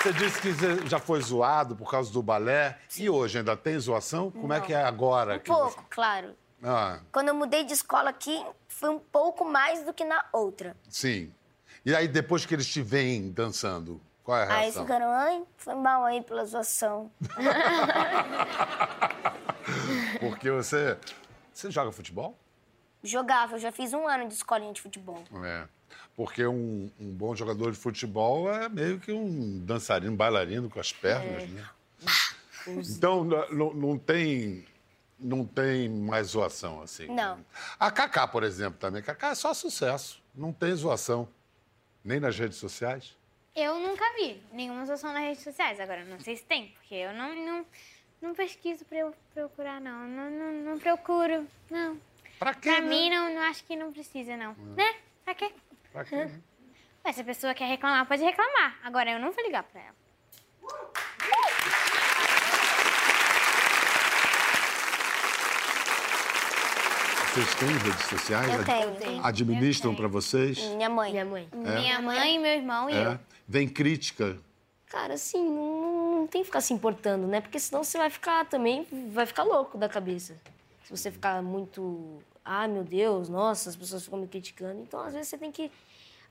você 0.00 0.12
disse 0.12 0.40
que 0.40 0.88
já 0.88 1.00
foi 1.00 1.20
zoado 1.20 1.74
por 1.74 1.90
causa 1.90 2.12
do 2.12 2.22
balé. 2.22 2.78
E 2.96 3.10
hoje 3.10 3.38
ainda 3.38 3.56
tem 3.56 3.76
zoação? 3.80 4.30
Como 4.30 4.52
é 4.52 4.60
que 4.60 4.72
é 4.72 4.80
agora? 4.84 5.34
Um 5.34 5.40
pouco, 5.40 5.84
claro. 5.90 6.28
você- 6.60 6.68
Ah, 6.68 7.00
Quando 7.10 7.28
eu 7.30 7.34
mudei 7.34 7.64
de 7.64 7.72
escola 7.72 8.10
aqui, 8.10 8.46
foi 8.68 8.90
um 8.90 8.98
pouco 9.00 9.44
mais 9.44 9.84
do 9.84 9.92
que 9.92 10.04
na 10.04 10.24
outra. 10.32 10.76
sim. 10.88 11.34
E 11.84 11.94
aí, 11.94 12.08
depois 12.08 12.46
que 12.46 12.54
eles 12.54 12.66
te 12.66 12.80
veem 12.82 13.30
dançando, 13.30 14.00
qual 14.22 14.38
é 14.38 14.44
a 14.46 14.54
Aí 14.56 14.62
reação? 14.64 14.82
ficaram, 14.84 15.10
ai, 15.10 15.42
foi 15.56 15.74
mal 15.74 16.04
aí 16.04 16.22
pela 16.22 16.44
zoação. 16.44 17.10
Porque 20.20 20.50
você... 20.50 20.96
Você 21.52 21.70
joga 21.70 21.92
futebol? 21.92 22.36
Jogava, 23.02 23.54
eu 23.54 23.58
já 23.58 23.70
fiz 23.70 23.92
um 23.92 24.08
ano 24.08 24.26
de 24.28 24.34
escolinha 24.34 24.72
de 24.72 24.80
futebol. 24.80 25.22
É. 25.44 25.64
Porque 26.16 26.44
um, 26.46 26.90
um 26.98 27.12
bom 27.12 27.34
jogador 27.36 27.70
de 27.70 27.76
futebol 27.78 28.50
é 28.52 28.68
meio 28.68 28.98
que 28.98 29.12
um 29.12 29.58
dançarino, 29.64 30.16
bailarino 30.16 30.68
com 30.70 30.80
as 30.80 30.92
pernas, 30.92 31.42
É. 31.42 31.46
né? 31.46 31.68
Então, 32.66 33.24
n- 33.24 33.36
n- 33.52 33.74
não 33.74 33.98
tem... 33.98 34.64
Não 35.16 35.44
tem 35.46 35.88
mais 35.88 36.28
zoação, 36.28 36.82
assim. 36.82 37.06
Não. 37.06 37.38
A 37.78 37.88
Cacá, 37.90 38.26
por 38.26 38.42
exemplo, 38.42 38.78
também. 38.80 39.00
Cacá 39.00 39.28
é 39.28 39.34
só 39.34 39.54
sucesso. 39.54 40.20
Não 40.34 40.52
tem 40.52 40.74
zoação. 40.74 41.28
Nem 42.04 42.20
nas 42.20 42.38
redes 42.38 42.58
sociais. 42.58 43.16
Eu 43.56 43.78
nunca 43.78 44.04
vi 44.16 44.42
nenhuma 44.52 44.84
zoação 44.84 45.12
nas 45.12 45.22
redes 45.22 45.42
sociais. 45.42 45.78
Agora, 45.80 46.04
não 46.04 46.18
sei 46.20 46.36
se 46.36 46.44
tem, 46.44 46.68
porque 46.68 46.94
eu 46.94 47.12
não, 47.14 47.34
não, 47.34 47.66
não 48.20 48.34
pesquiso 48.34 48.84
pra 48.84 48.98
eu 48.98 49.14
procurar, 49.32 49.80
não. 49.80 50.06
Não, 50.06 50.30
não, 50.30 50.52
não 50.72 50.78
procuro, 50.78 51.46
não. 51.70 51.98
Pra 52.38 52.52
quê, 52.52 52.70
Pra 52.70 52.80
né? 52.80 52.88
mim, 52.88 53.10
não, 53.10 53.32
não 53.32 53.42
acho 53.42 53.64
que 53.64 53.76
não 53.76 53.92
precisa, 53.92 54.36
não. 54.36 54.54
Né? 54.76 54.94
Pra 55.24 55.34
quê? 55.34 55.52
Pra 55.92 56.04
quê? 56.04 56.16
né? 56.16 56.40
Ué, 57.06 57.12
se 57.12 57.20
a 57.20 57.24
pessoa 57.24 57.54
quer 57.54 57.66
reclamar, 57.66 58.06
pode 58.06 58.22
reclamar. 58.22 58.78
Agora, 58.82 59.12
eu 59.12 59.18
não 59.18 59.30
vou 59.30 59.44
ligar 59.44 59.62
pra 59.62 59.80
ela. 59.80 59.94
Vocês 67.34 67.54
têm 67.56 67.68
redes 67.68 68.04
sociais? 68.06 68.54
Eu 68.54 68.64
tenho, 68.64 68.94
tenho. 68.96 69.26
Administram 69.26 69.94
pra 69.94 70.06
vocês? 70.06 70.58
Minha 70.76 70.88
mãe. 70.88 71.10
Minha 71.10 71.24
mãe. 71.24 71.48
Minha 71.52 72.00
mãe, 72.00 72.38
meu 72.38 72.52
irmão 72.52 72.88
e 72.88 72.94
É. 72.94 73.06
eu. 73.06 73.18
Vem 73.48 73.68
crítica. 73.68 74.38
Cara, 74.86 75.14
assim, 75.14 75.42
não, 75.42 76.20
não 76.20 76.26
tem 76.28 76.42
que 76.42 76.46
ficar 76.46 76.60
se 76.60 76.72
importando, 76.72 77.26
né? 77.26 77.40
Porque 77.40 77.58
senão 77.58 77.82
você 77.82 77.98
vai 77.98 78.08
ficar 78.08 78.44
também, 78.46 78.86
vai 79.12 79.26
ficar 79.26 79.42
louco 79.42 79.76
da 79.76 79.88
cabeça. 79.88 80.36
Se 80.84 80.90
você 80.96 81.10
ficar 81.10 81.42
muito, 81.42 82.22
ah, 82.44 82.68
meu 82.68 82.84
Deus, 82.84 83.28
nossa, 83.28 83.68
as 83.68 83.74
pessoas 83.74 84.04
ficam 84.04 84.20
me 84.20 84.28
criticando. 84.28 84.80
Então, 84.80 85.00
às 85.00 85.12
vezes, 85.12 85.28
você 85.28 85.36
tem 85.38 85.50
que. 85.50 85.70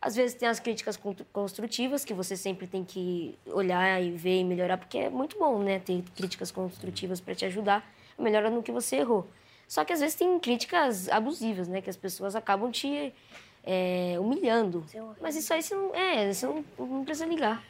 Às 0.01 0.15
vezes 0.15 0.35
tem 0.35 0.47
as 0.47 0.59
críticas 0.59 0.95
con- 0.97 1.15
construtivas 1.33 2.03
que 2.05 2.13
você 2.13 2.35
sempre 2.37 2.65
tem 2.67 2.83
que 2.83 3.37
olhar 3.47 4.01
e 4.01 4.11
ver 4.11 4.39
e 4.39 4.43
melhorar, 4.43 4.77
porque 4.77 4.97
é 4.97 5.09
muito 5.09 5.37
bom, 5.37 5.59
né? 5.59 5.79
Ter 5.79 6.01
críticas 6.15 6.49
construtivas 6.51 7.19
para 7.19 7.35
te 7.35 7.45
ajudar 7.45 7.85
a 8.17 8.21
melhorar 8.21 8.49
no 8.49 8.63
que 8.63 8.71
você 8.71 8.97
errou. 8.97 9.27
Só 9.67 9.83
que 9.85 9.93
às 9.93 9.99
vezes 9.99 10.15
tem 10.15 10.39
críticas 10.39 11.09
abusivas, 11.09 11.67
né? 11.67 11.81
Que 11.81 11.89
as 11.89 11.97
pessoas 11.97 12.35
acabam 12.35 12.71
te 12.71 13.13
é, 13.63 14.15
humilhando. 14.19 14.85
Mas 15.21 15.35
isso 15.35 15.53
aí 15.53 15.61
você 15.63 15.73
não, 15.75 15.95
é, 15.95 16.31
você 16.33 16.45
não, 16.45 16.63
não 16.77 17.03
precisa 17.05 17.25
ligar. 17.25 17.63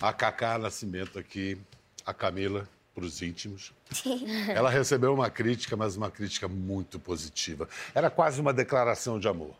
A 0.00 0.12
Cacá 0.12 0.58
Nascimento 0.58 1.18
aqui, 1.18 1.58
a 2.04 2.12
Camila, 2.12 2.68
pros 2.94 3.20
íntimos. 3.22 3.72
Ela 4.54 4.70
recebeu 4.70 5.12
uma 5.14 5.30
crítica, 5.30 5.76
mas 5.76 5.96
uma 5.96 6.10
crítica 6.10 6.46
muito 6.48 6.98
positiva. 6.98 7.68
Era 7.94 8.10
quase 8.10 8.40
uma 8.40 8.52
declaração 8.52 9.18
de 9.18 9.26
amor. 9.28 9.54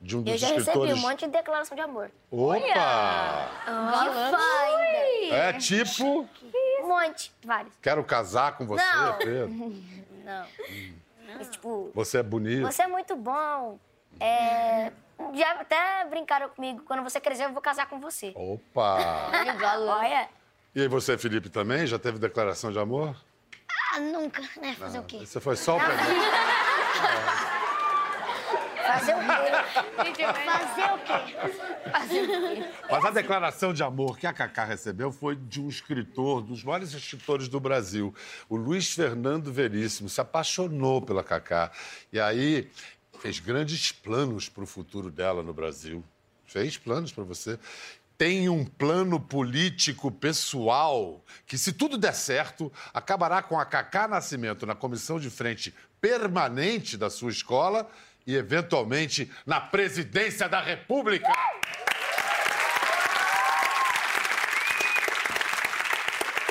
De 0.00 0.14
um 0.16 0.22
dos 0.22 0.32
Eu 0.34 0.38
já 0.38 0.46
recebi 0.48 0.60
escritores. 0.62 0.92
um 0.98 1.00
monte 1.08 1.24
de 1.26 1.32
declaração 1.32 1.74
de 1.74 1.80
amor. 1.82 2.10
Opa! 2.30 3.50
Ainda! 3.66 5.34
É 5.34 5.52
tipo, 5.54 6.28
Um 6.82 6.88
monte, 6.88 7.32
vários. 7.44 7.72
quero 7.80 8.04
casar 8.04 8.56
com 8.58 8.66
você, 8.66 8.84
Não. 8.84 9.18
Pedro. 9.18 9.74
Não. 10.26 10.44
Mas, 11.38 11.48
tipo, 11.50 11.92
Você 11.94 12.18
é 12.18 12.22
bonito. 12.22 12.62
você 12.66 12.82
é 12.82 12.88
muito 12.88 13.14
bom. 13.14 13.78
É... 14.18 14.90
Já 15.34 15.52
até 15.52 16.04
brincaram 16.10 16.48
comigo, 16.48 16.82
quando 16.84 17.02
você 17.04 17.20
crescer 17.20 17.44
eu 17.44 17.52
vou 17.52 17.62
casar 17.62 17.88
com 17.88 18.00
você. 18.00 18.32
Opa! 18.34 19.30
Olha, 19.32 20.28
E 20.74 20.82
aí 20.82 20.88
você, 20.88 21.16
Felipe, 21.16 21.48
também? 21.48 21.86
Já 21.86 21.96
teve 21.98 22.18
declaração 22.18 22.72
de 22.72 22.78
amor? 22.78 23.16
Ah, 23.94 24.00
nunca, 24.00 24.42
né? 24.60 24.74
Fazer 24.74 24.98
o 24.98 25.04
quê? 25.04 25.24
Você 25.24 25.40
foi 25.40 25.54
só 25.56 25.78
o 28.86 29.18
presente. 29.18 30.44
fazer 30.44 30.92
o 30.92 30.98
quê? 30.98 31.90
Fazer 31.90 32.22
o 32.22 32.28
quê? 32.28 32.70
Mas 32.90 33.04
a 33.04 33.10
declaração 33.10 33.72
de 33.72 33.82
amor 33.82 34.18
que 34.18 34.26
a 34.26 34.32
Cacá 34.32 34.64
recebeu 34.64 35.10
foi 35.10 35.36
de 35.36 35.60
um 35.60 35.68
escritor, 35.68 36.42
dos 36.42 36.62
maiores 36.62 36.92
escritores 36.92 37.48
do 37.48 37.58
Brasil, 37.58 38.14
o 38.48 38.56
Luiz 38.56 38.92
Fernando 38.92 39.52
Veríssimo. 39.52 40.08
Se 40.08 40.20
apaixonou 40.20 41.02
pela 41.02 41.24
Cacá. 41.24 41.70
E 42.12 42.20
aí 42.20 42.70
fez 43.18 43.38
grandes 43.38 43.92
planos 43.92 44.48
para 44.48 44.62
o 44.62 44.66
futuro 44.66 45.10
dela 45.10 45.42
no 45.42 45.52
Brasil. 45.52 46.04
Fez 46.46 46.76
planos 46.76 47.12
para 47.12 47.24
você. 47.24 47.58
Tem 48.16 48.48
um 48.48 48.64
plano 48.64 49.20
político 49.20 50.10
pessoal 50.10 51.22
que, 51.46 51.58
se 51.58 51.72
tudo 51.72 51.98
der 51.98 52.14
certo, 52.14 52.72
acabará 52.94 53.42
com 53.42 53.58
a 53.58 53.64
Cacá 53.64 54.08
Nascimento 54.08 54.64
na 54.64 54.74
comissão 54.74 55.20
de 55.20 55.28
frente 55.28 55.74
permanente 56.00 56.96
da 56.96 57.10
sua 57.10 57.30
escola 57.30 57.90
e, 58.26 58.34
eventualmente, 58.34 59.30
na 59.46 59.60
presidência 59.60 60.48
da 60.48 60.60
República. 60.60 61.28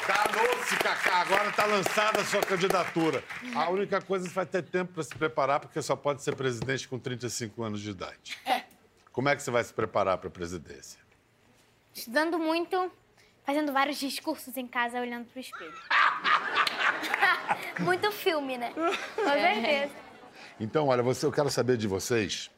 Danou-se, 0.08 0.78
Cacá. 0.78 1.18
Agora 1.18 1.50
está 1.50 1.66
lançada 1.66 2.22
a 2.22 2.26
sua 2.26 2.42
candidatura. 2.42 3.24
A 3.54 3.70
única 3.70 4.02
coisa 4.02 4.26
é 4.26 4.28
que 4.28 4.34
você 4.34 4.36
vai 4.36 4.46
ter 4.46 4.64
tempo 4.64 4.94
para 4.94 5.04
se 5.04 5.16
preparar, 5.16 5.60
porque 5.60 5.82
só 5.82 5.96
pode 5.96 6.24
ser 6.24 6.36
presidente 6.36 6.88
com 6.88 6.98
35 6.98 7.62
anos 7.62 7.82
de 7.82 7.90
idade. 7.90 8.38
Como 9.12 9.28
é 9.28 9.36
que 9.36 9.44
você 9.44 9.52
vai 9.52 9.64
se 9.64 9.74
preparar 9.74 10.18
para 10.18 10.30
a 10.30 10.32
presidência? 10.32 11.00
Estudando 11.94 12.38
muito, 12.38 12.92
fazendo 13.46 13.74
vários 13.74 13.98
discursos 13.98 14.56
em 14.56 14.68
casa, 14.68 15.00
olhando 15.00 15.26
pro 15.26 15.40
espelho. 15.40 15.74
Muito 17.80 18.12
filme, 18.12 18.58
né? 18.58 18.74
Com 18.74 19.24
certeza. 19.24 20.05
Então, 20.60 20.88
olha, 20.88 21.04
você, 21.04 21.26
eu 21.26 21.32
quero 21.32 21.50
saber 21.50 21.78
de 21.78 21.88
vocês. 21.88 22.50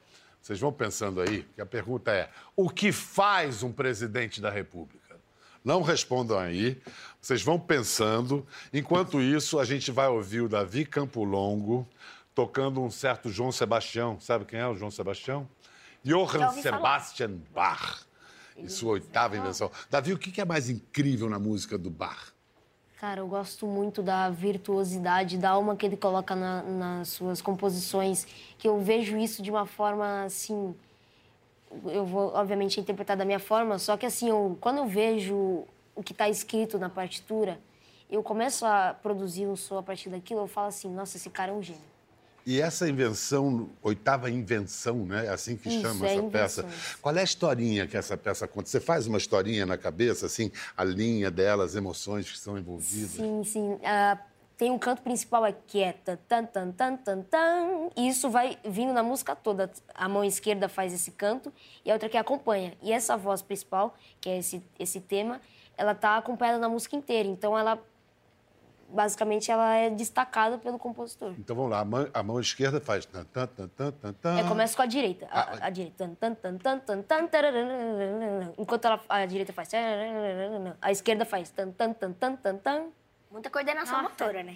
Vocês 0.42 0.60
vão 0.60 0.72
pensando 0.72 1.20
aí, 1.20 1.44
que 1.56 1.62
a 1.62 1.66
pergunta 1.66 2.12
é: 2.12 2.30
o 2.56 2.70
que 2.70 2.92
faz 2.92 3.64
um 3.64 3.72
presidente 3.72 4.40
da 4.40 4.50
República? 4.50 5.20
Não 5.64 5.82
respondam 5.82 6.40
aí. 6.40 6.82
Vocês 7.20 7.42
vão 7.42 7.60
pensando. 7.60 8.48
Enquanto 8.72 9.20
isso, 9.20 9.60
a 9.60 9.66
gente 9.66 9.92
vai 9.92 10.08
ouvir 10.08 10.42
o 10.42 10.48
Davi 10.48 10.86
Campo 10.86 11.24
Longo 11.24 11.86
tocando 12.34 12.82
um 12.82 12.90
certo 12.90 13.30
João 13.30 13.52
Sebastião. 13.52 14.20
Sabe 14.20 14.46
quem 14.46 14.60
é 14.60 14.68
o 14.68 14.76
João 14.76 14.92
Sebastião? 14.92 15.50
Johann 16.04 16.52
Sebastian 16.62 17.32
Bach. 17.54 18.06
Em 18.56 18.70
sua 18.70 18.94
oitava 18.94 19.36
invenção. 19.36 19.70
Davi, 19.90 20.14
o 20.14 20.18
que 20.18 20.40
é 20.40 20.46
mais 20.46 20.70
incrível 20.70 21.30
na 21.30 21.38
música 21.38 21.78
do 21.78 21.90
Bach? 21.90 22.32
Cara, 23.00 23.20
eu 23.20 23.28
gosto 23.28 23.68
muito 23.68 24.02
da 24.02 24.28
virtuosidade, 24.32 25.38
da 25.38 25.52
alma 25.52 25.76
que 25.76 25.86
ele 25.86 25.96
coloca 25.96 26.36
na- 26.36 26.64
nas 26.64 27.10
suas 27.10 27.40
composições, 27.44 28.26
que 28.58 28.68
eu 28.68 28.80
vejo 28.80 29.16
isso 29.18 29.44
de 29.44 29.52
uma 29.52 29.68
forma 29.68 30.24
assim. 30.24 30.76
Eu 31.86 32.06
vou, 32.06 32.34
obviamente, 32.34 32.80
interpretar 32.80 33.16
da 33.16 33.24
minha 33.24 33.40
forma, 33.40 33.78
só 33.78 33.96
que 33.98 34.06
assim, 34.06 34.30
eu- 34.30 34.58
quando 34.60 34.78
eu 34.80 34.88
vejo 34.88 35.64
o 35.96 36.02
que 36.04 36.12
está 36.12 36.28
escrito 36.28 36.80
na 36.80 36.90
partitura, 36.90 37.60
eu 38.10 38.24
começo 38.24 38.66
a 38.66 38.96
produzir 38.96 39.46
um 39.46 39.56
som 39.56 39.78
a 39.78 39.84
partir 39.84 40.10
daquilo, 40.10 40.42
eu 40.42 40.48
falo 40.48 40.68
assim: 40.70 40.90
nossa, 40.90 41.18
esse 41.18 41.30
cara 41.30 41.52
é 41.52 41.54
um 41.56 41.62
gênio. 41.62 41.97
E 42.48 42.62
essa 42.62 42.88
invenção, 42.88 43.70
oitava 43.84 44.32
invenção, 44.32 45.06
né? 45.06 45.26
É 45.26 45.30
assim 45.32 45.58
que 45.58 45.68
Isso, 45.68 45.82
chama 45.82 46.08
é 46.08 46.14
essa 46.14 46.24
peça. 46.24 46.66
Qual 47.02 47.14
é 47.14 47.20
a 47.20 47.24
historinha 47.24 47.86
que 47.86 47.98
essa 47.98 48.16
peça 48.16 48.48
conta? 48.48 48.70
Você 48.70 48.80
faz 48.80 49.06
uma 49.06 49.18
historinha 49.18 49.66
na 49.66 49.78
cabeça, 49.78 50.28
assim, 50.28 50.50
a 50.78 50.82
linha 50.82 51.30
dela, 51.30 51.66
as 51.66 51.76
emoções 51.76 52.32
que 52.32 52.40
são 52.40 52.58
envolvidas? 52.58 53.12
Sim, 53.12 53.44
sim. 53.44 53.78
Ah, 53.84 54.18
tem 54.56 54.72
um 54.72 54.80
canto 54.80 55.02
principal 55.02 55.44
aqui 55.44 55.84
é 55.84 55.92
tan, 55.92 56.18
tan, 56.26 56.46
tan, 56.46 56.72
tan, 56.72 56.96
tan, 56.96 57.22
tan. 57.24 57.90
E 57.98 58.08
isso 58.08 58.30
vai 58.30 58.58
vindo 58.64 58.94
na 58.94 59.04
música 59.04 59.36
toda. 59.36 59.70
A 59.94 60.08
mão 60.08 60.24
esquerda 60.24 60.70
faz 60.70 60.94
esse 60.94 61.12
canto 61.12 61.52
e 61.84 61.92
a 61.92 61.96
outra 61.96 62.08
que 62.08 62.16
acompanha. 62.16 62.78
E 62.82 62.94
essa 62.94 63.18
voz 63.18 63.42
principal, 63.42 63.94
que 64.22 64.30
é 64.30 64.38
esse, 64.38 64.64
esse 64.80 65.02
tema, 65.02 65.42
ela 65.76 65.94
tá 65.94 66.16
acompanhada 66.16 66.60
na 66.60 66.70
música 66.70 66.96
inteira. 66.96 67.28
Então 67.28 67.60
ela 67.60 67.78
basicamente 68.90 69.52
ela 69.52 69.76
é 69.76 69.90
destacada 69.90 70.58
pelo 70.58 70.80
compositor. 70.80 71.34
Então 71.38 71.56
vamos 71.56 71.72
lá, 71.72 71.80
a 71.80 71.86
mão, 71.86 72.08
a 72.14 72.24
mão 72.24 72.40
esquerda 72.40 72.80
faz. 72.80 73.06
Tan, 73.06 73.26
tan, 73.26 73.48
tan, 73.48 73.68
tan, 73.68 73.92
tan, 73.92 74.14
tan. 74.14 74.40
É, 74.40 74.44
começa 74.44 74.76
com 74.76 74.82
a 74.82 74.86
direita. 74.86 75.28
A, 75.30 75.68
a 75.68 75.70
direita. 75.70 76.10
Tan, 76.20 76.34
tan, 76.34 76.58
tan, 76.58 76.80
tan, 76.80 77.02
tan, 77.02 77.28
tan. 77.28 78.54
Enquanto 78.58 78.86
ela, 78.86 79.02
a 79.10 79.26
direita 79.26 79.54
faz. 79.54 79.70
A 80.82 80.92
esquerda 80.92 81.26
faz. 81.26 81.50
Tan, 81.50 81.72
tan, 81.72 81.94
tan, 81.94 82.14
tan, 82.14 82.36
tan, 82.36 82.58
tan. 82.58 82.84
Muita 83.30 83.50
coordenação 83.50 84.04
motora, 84.04 84.42
né? 84.42 84.56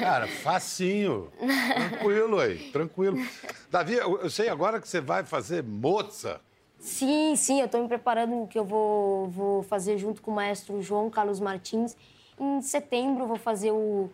Cara, 0.00 0.26
facinho. 0.26 1.30
Tranquilo 1.74 2.40
aí, 2.40 2.70
tranquilo. 2.70 3.18
Davi, 3.70 3.94
eu, 3.94 4.22
eu 4.22 4.30
sei 4.30 4.48
agora 4.48 4.80
que 4.80 4.88
você 4.88 4.98
vai 5.00 5.24
fazer 5.24 5.62
Mozart. 5.62 6.40
Sim, 6.78 7.36
sim, 7.36 7.60
eu 7.60 7.66
estou 7.66 7.82
me 7.82 7.88
preparando 7.88 8.46
que 8.46 8.58
eu 8.58 8.64
vou, 8.64 9.28
vou 9.28 9.62
fazer 9.62 9.98
junto 9.98 10.22
com 10.22 10.30
o 10.30 10.34
maestro 10.34 10.80
João 10.80 11.10
Carlos 11.10 11.38
Martins. 11.38 11.94
Em 12.40 12.62
setembro 12.62 13.26
vou 13.26 13.36
fazer 13.36 13.70
o, 13.72 14.10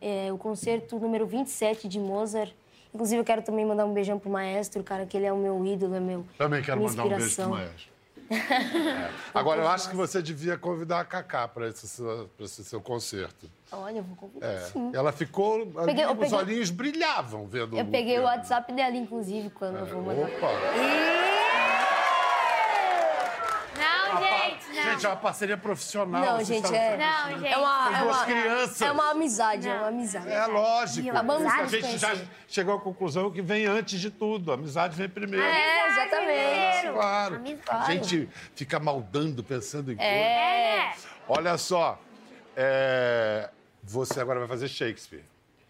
é, 0.00 0.32
o 0.32 0.38
concerto 0.38 0.98
número 0.98 1.26
27 1.26 1.88
de 1.88 1.98
Mozart. 1.98 2.52
Inclusive 2.94 3.20
eu 3.20 3.24
quero 3.24 3.42
também 3.42 3.64
mandar 3.66 3.84
um 3.86 3.92
beijão 3.92 4.18
pro 4.18 4.30
maestro, 4.30 4.82
cara, 4.82 5.04
que 5.06 5.16
ele 5.16 5.26
é 5.26 5.32
o 5.32 5.36
meu 5.36 5.64
ídolo, 5.66 5.94
é 5.96 6.00
meu 6.00 6.24
Também 6.38 6.62
quero 6.62 6.80
mandar 6.82 7.04
um 7.04 7.08
beijo 7.08 7.34
pro 7.36 7.48
maestro. 7.50 7.94
É. 8.30 9.10
Agora, 9.34 9.60
eu 9.62 9.68
acho 9.68 9.90
que 9.90 9.94
você 9.94 10.22
devia 10.22 10.56
convidar 10.56 11.00
a 11.00 11.04
Cacá 11.04 11.46
para 11.46 11.68
esse, 11.68 11.86
seu- 11.86 12.26
pra 12.34 12.46
esse 12.46 12.64
seu 12.64 12.80
concerto. 12.80 13.46
Olha, 13.70 13.98
eu 13.98 14.02
vou 14.02 14.16
convidar 14.16 14.46
É. 14.46 14.60
sim. 14.60 14.90
Ela 14.94 15.12
ficou. 15.12 15.66
Peguei- 15.84 16.06
os 16.06 16.16
peguei- 16.18 16.38
olhinhos 16.38 16.70
brilhavam 16.70 17.46
vendo 17.46 17.78
Eu 17.78 17.84
peguei 17.84 18.18
o. 18.18 18.22
WhatsApp 18.22 18.72
dela, 18.72 18.96
inclusive, 18.96 19.50
quando 19.50 19.76
eu 19.76 19.84
vou 19.86 20.00
mandar. 20.02 20.22
Opa! 20.22 20.46
Não, 20.48 21.33
gente, 24.92 25.06
é 25.06 25.08
uma 25.08 25.16
parceria 25.16 25.56
profissional. 25.56 26.24
Não, 26.24 26.44
gente, 26.44 26.74
é. 26.74 26.96
Não, 26.96 27.38
gente. 27.38 27.46
É 27.52 27.56
uma, 27.56 27.96
é 27.98 28.02
duas 28.02 28.16
uma, 28.16 28.24
crianças. 28.26 28.82
é 28.82 28.92
uma 28.92 29.10
amizade, 29.10 29.68
é 29.68 29.74
uma 29.74 29.88
amizade. 29.88 30.28
É 30.30 30.46
lógico. 30.46 31.10
Acabamos 31.10 31.52
a 31.52 31.66
gente 31.66 31.98
já 31.98 32.16
chegou 32.48 32.74
à 32.76 32.80
conclusão 32.80 33.30
que 33.30 33.42
vem 33.42 33.66
antes 33.66 34.00
de 34.00 34.10
tudo. 34.10 34.50
A 34.50 34.54
amizade 34.54 34.96
vem 34.96 35.08
primeiro. 35.08 35.44
É, 35.44 35.88
exatamente. 35.88 36.92
Claro. 36.92 37.42
Claro. 37.64 37.84
A 37.84 37.92
gente 37.92 38.28
fica 38.54 38.78
maldando, 38.78 39.42
pensando 39.42 39.92
em 39.92 39.96
coisa. 39.96 40.10
É. 40.10 40.92
Olha 41.28 41.56
só. 41.58 41.98
é, 42.56 43.50
Você 43.82 44.20
agora 44.20 44.38
vai 44.40 44.48
fazer 44.48 44.68
Shakespeare 44.68 45.24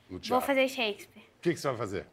no 0.08 0.18
Vou 0.18 0.20
teatro. 0.20 0.46
fazer 0.46 0.68
Shakespeare. 0.68 1.22
O 1.38 1.40
que, 1.40 1.54
que 1.54 1.60
você 1.60 1.68
vai 1.68 1.76
fazer? 1.76 2.06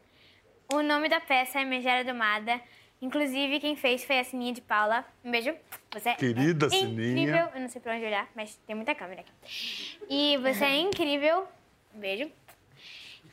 O 0.72 0.82
nome 0.82 1.08
da 1.08 1.20
peça 1.20 1.60
é 1.60 1.64
Megera 1.64 2.04
Domada. 2.04 2.60
Inclusive, 3.02 3.58
quem 3.58 3.74
fez 3.74 4.04
foi 4.04 4.20
a 4.20 4.24
Sininha 4.24 4.52
de 4.52 4.60
Paula. 4.60 5.04
Um 5.24 5.30
beijo. 5.32 5.52
Você 5.92 6.10
é 6.10 6.14
Querida 6.14 6.66
incrível. 6.66 6.88
Sininha. 6.88 7.50
Eu 7.54 7.60
não 7.60 7.68
sei 7.68 7.80
pra 7.82 7.94
onde 7.96 8.04
olhar, 8.06 8.28
mas 8.34 8.54
tem 8.66 8.76
muita 8.76 8.94
câmera 8.94 9.22
aqui. 9.22 9.98
E 10.08 10.36
você 10.38 10.64
é 10.64 10.76
incrível. 10.78 11.48
Um 11.94 11.98
beijo. 11.98 12.30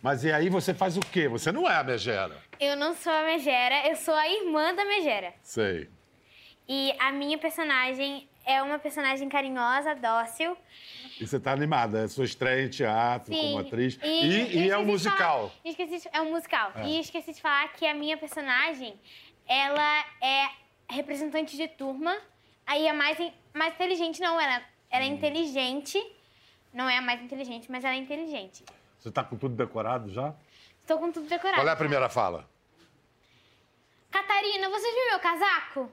Mas 0.01 0.23
e 0.23 0.31
aí 0.31 0.49
você 0.49 0.73
faz 0.73 0.97
o 0.97 1.01
quê? 1.01 1.27
Você 1.27 1.51
não 1.51 1.69
é 1.69 1.75
a 1.75 1.83
Megera. 1.83 2.41
Eu 2.59 2.75
não 2.75 2.95
sou 2.95 3.13
a 3.13 3.21
Megera, 3.23 3.87
eu 3.87 3.95
sou 3.95 4.13
a 4.15 4.27
irmã 4.27 4.73
da 4.73 4.83
Megera. 4.85 5.33
Sei. 5.43 5.87
E 6.67 6.91
a 6.99 7.11
minha 7.11 7.37
personagem 7.37 8.27
é 8.45 8.61
uma 8.63 8.79
personagem 8.79 9.29
carinhosa, 9.29 9.93
dócil. 9.95 10.57
E 11.19 11.27
você 11.27 11.39
tá 11.39 11.51
animada. 11.51 12.05
É 12.05 12.07
sua 12.07 12.25
estreia 12.25 12.65
em 12.65 12.69
teatro 12.69 13.33
Sim. 13.33 13.39
como 13.41 13.59
atriz. 13.59 13.99
E, 14.01 14.07
E, 14.07 14.57
e 14.65 14.69
é 14.71 14.77
um 14.77 14.85
musical. 14.85 15.49
falar- 15.49 15.51
esqueci 15.65 15.99
de- 15.99 16.09
é 16.11 16.21
um 16.21 16.31
musical. 16.31 16.71
E 16.85 16.99
esqueci 16.99 17.33
de 17.33 17.41
falar 17.41 17.71
que 17.73 17.85
a 17.85 17.93
minha 17.93 18.17
personagem, 18.17 18.93
ela 19.49 20.05
é 20.21 20.49
representante 20.87 21.57
de 21.57 21.67
turma. 21.67 22.15
Aí 22.65 22.85
é 22.87 22.93
mais, 22.93 23.17
mais 23.53 23.73
inteligente, 23.73 24.21
não. 24.21 24.39
Ela, 24.39 24.61
ela 24.91 25.03
é 25.03 25.07
Hum. 25.09 25.13
inteligente. 25.13 25.99
Não 26.71 26.87
é 26.87 26.99
a 26.99 27.01
mais 27.01 27.19
inteligente, 27.21 27.69
mas 27.71 27.83
ela 27.83 27.95
é 27.95 27.97
inteligente. 27.97 28.63
Você 28.99 29.09
tá 29.11 29.23
com 29.23 29.35
tudo 29.35 29.55
decorado 29.55 30.09
já? 30.13 30.33
Estou 30.81 30.99
com 30.99 31.11
tudo 31.11 31.27
decorado. 31.27 31.57
Qual 31.61 31.67
é 31.67 31.71
a 31.71 31.75
primeira 31.75 32.07
fala? 32.09 32.47
Catarina, 34.11 34.69
você 34.69 34.91
viu 34.93 35.05
meu 35.09 35.19
casaco? 35.19 35.91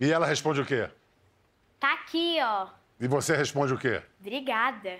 E 0.00 0.10
ela 0.10 0.26
responde 0.26 0.60
o 0.60 0.66
quê? 0.66 0.90
Tá 1.78 1.92
aqui, 1.94 2.38
ó. 2.42 2.68
E 3.00 3.06
você 3.08 3.36
responde 3.36 3.72
o 3.74 3.78
quê? 3.78 4.02
Obrigada. 4.20 4.98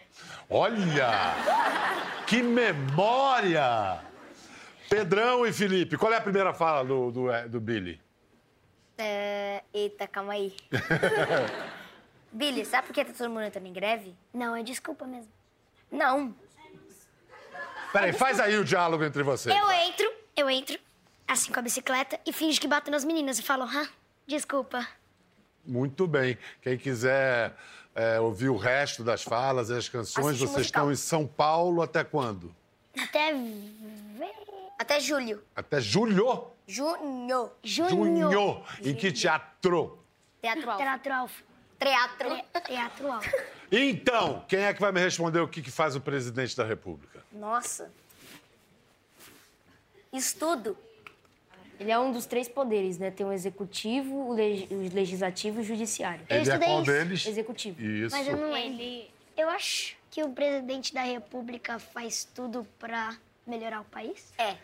Olha! 0.48 1.10
Que 2.26 2.42
memória! 2.42 4.00
Pedrão 4.88 5.46
e 5.46 5.52
Felipe, 5.52 5.96
qual 5.96 6.12
é 6.12 6.16
a 6.16 6.20
primeira 6.20 6.52
fala 6.52 6.84
do, 6.84 7.10
do, 7.10 7.30
eh, 7.30 7.48
do 7.48 7.60
Billy? 7.60 8.00
É, 8.96 9.62
Eita, 9.72 10.06
calma 10.06 10.34
aí. 10.34 10.54
Billy, 12.30 12.64
sabe 12.64 12.86
por 12.86 12.92
que 12.94 13.04
tá 13.04 13.12
todo 13.12 13.30
mundo 13.30 13.42
entrando 13.42 13.66
em 13.66 13.72
greve? 13.72 14.14
Não, 14.32 14.54
é 14.54 14.62
desculpa 14.62 15.06
mesmo. 15.06 15.30
Não. 15.90 16.34
Peraí, 17.92 18.12
faz 18.12 18.40
aí 18.40 18.56
o 18.56 18.64
diálogo 18.64 19.04
entre 19.04 19.22
vocês. 19.22 19.54
Eu 19.54 19.70
entro, 19.70 20.12
eu 20.36 20.50
entro, 20.50 20.78
assim 21.28 21.52
com 21.52 21.60
a 21.60 21.62
bicicleta, 21.62 22.18
e 22.26 22.32
finge 22.32 22.60
que 22.60 22.66
bato 22.66 22.90
nas 22.90 23.04
meninas 23.04 23.38
e 23.38 23.42
falo, 23.42 23.64
hã? 23.64 23.88
Desculpa. 24.26 24.86
Muito 25.64 26.06
bem. 26.06 26.36
Quem 26.60 26.76
quiser 26.76 27.54
eh, 27.94 28.18
ouvir 28.20 28.48
o 28.48 28.56
resto 28.56 29.04
das 29.04 29.22
falas 29.22 29.70
e 29.70 29.74
as 29.76 29.88
canções, 29.88 30.26
Assiste 30.26 30.40
vocês 30.40 30.50
musical. 30.50 30.90
estão 30.90 30.92
em 30.92 30.96
São 30.96 31.26
Paulo 31.26 31.82
até 31.82 32.02
quando? 32.02 32.54
Até 32.98 33.32
ver... 33.32 34.34
Até 34.78 35.00
julho. 35.00 35.42
Até 35.54 35.80
julho? 35.80 36.50
Junho. 36.66 37.50
Junho. 37.62 38.30
Junho. 38.32 38.64
Em 38.82 38.94
que 38.94 39.12
teatro? 39.12 39.98
Teatro 40.40 40.70
Alfa. 40.70 40.82
Teatro 40.84 41.12
Alfa. 41.14 41.44
Teatro. 41.78 42.62
Teatro 42.66 43.12
Alfa. 43.12 43.30
Então, 43.76 44.44
quem 44.46 44.60
é 44.60 44.72
que 44.74 44.80
vai 44.80 44.92
me 44.92 45.00
responder 45.00 45.40
o 45.40 45.48
que, 45.48 45.60
que 45.60 45.70
faz 45.70 45.96
o 45.96 46.00
presidente 46.00 46.56
da 46.56 46.64
República? 46.64 47.24
Nossa. 47.32 47.90
Estudo. 50.12 50.76
Ele 51.80 51.90
é 51.90 51.98
um 51.98 52.12
dos 52.12 52.24
três 52.24 52.48
poderes, 52.48 52.98
né? 52.98 53.10
Tem 53.10 53.26
o 53.26 53.32
executivo, 53.32 54.28
o, 54.28 54.32
leg- 54.32 54.68
o 54.70 54.94
legislativo 54.94 55.58
e 55.58 55.62
o 55.62 55.64
judiciário. 55.64 56.24
Eu 56.28 56.36
Ele 56.36 56.38
é 56.38 56.42
estudei 56.42 56.68
qual 56.68 56.82
isso. 56.82 56.90
deles? 56.92 57.26
Executivo. 57.26 57.82
Isso. 57.82 58.14
Mas 58.16 58.28
eu 58.28 58.36
não 58.36 58.52
lembro. 58.52 58.80
Ele. 58.80 59.10
Eu 59.36 59.48
acho 59.50 59.96
que 60.08 60.22
o 60.22 60.28
presidente 60.30 60.94
da 60.94 61.02
república 61.02 61.80
faz 61.80 62.24
tudo 62.32 62.64
pra 62.78 63.16
melhorar 63.46 63.80
o 63.80 63.84
país. 63.84 64.32
É. 64.38 64.56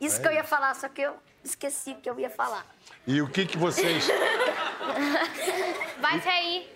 Isso 0.00 0.20
que 0.20 0.28
eu 0.28 0.32
ia 0.32 0.44
falar, 0.44 0.74
só 0.74 0.88
que 0.88 1.00
eu 1.00 1.16
esqueci 1.42 1.92
o 1.92 1.96
que 1.96 2.10
eu 2.10 2.18
ia 2.20 2.28
falar. 2.28 2.66
E 3.06 3.22
o 3.22 3.28
que, 3.28 3.46
que 3.46 3.56
vocês. 3.56 4.06
Vai 6.00 6.20
sair. 6.20 6.75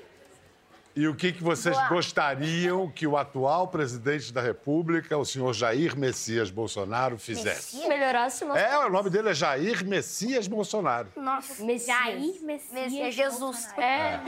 E 0.94 1.06
o 1.06 1.14
que, 1.14 1.32
que 1.32 1.42
vocês 1.42 1.76
Boa. 1.76 1.88
gostariam 1.88 2.90
que 2.90 3.06
o 3.06 3.16
atual 3.16 3.68
presidente 3.68 4.32
da 4.32 4.40
República, 4.40 5.16
o 5.16 5.24
senhor 5.24 5.52
Jair 5.54 5.96
Messias 5.96 6.50
Bolsonaro, 6.50 7.16
fizesse? 7.16 7.76
Se 7.80 7.88
melhorasse 7.88 8.42
o 8.42 8.48
nosso 8.48 8.58
É, 8.60 8.76
o 8.86 8.90
nome 8.90 9.08
dele 9.08 9.28
é 9.30 9.34
Jair 9.34 9.86
Messias 9.86 10.48
Bolsonaro. 10.48 11.08
Nossa. 11.16 11.62
Messias. 11.64 11.96
Jair 11.96 12.42
Messias. 12.42 12.72
Messias 12.92 13.14
Jesus. 13.14 13.68
É. 13.78 14.20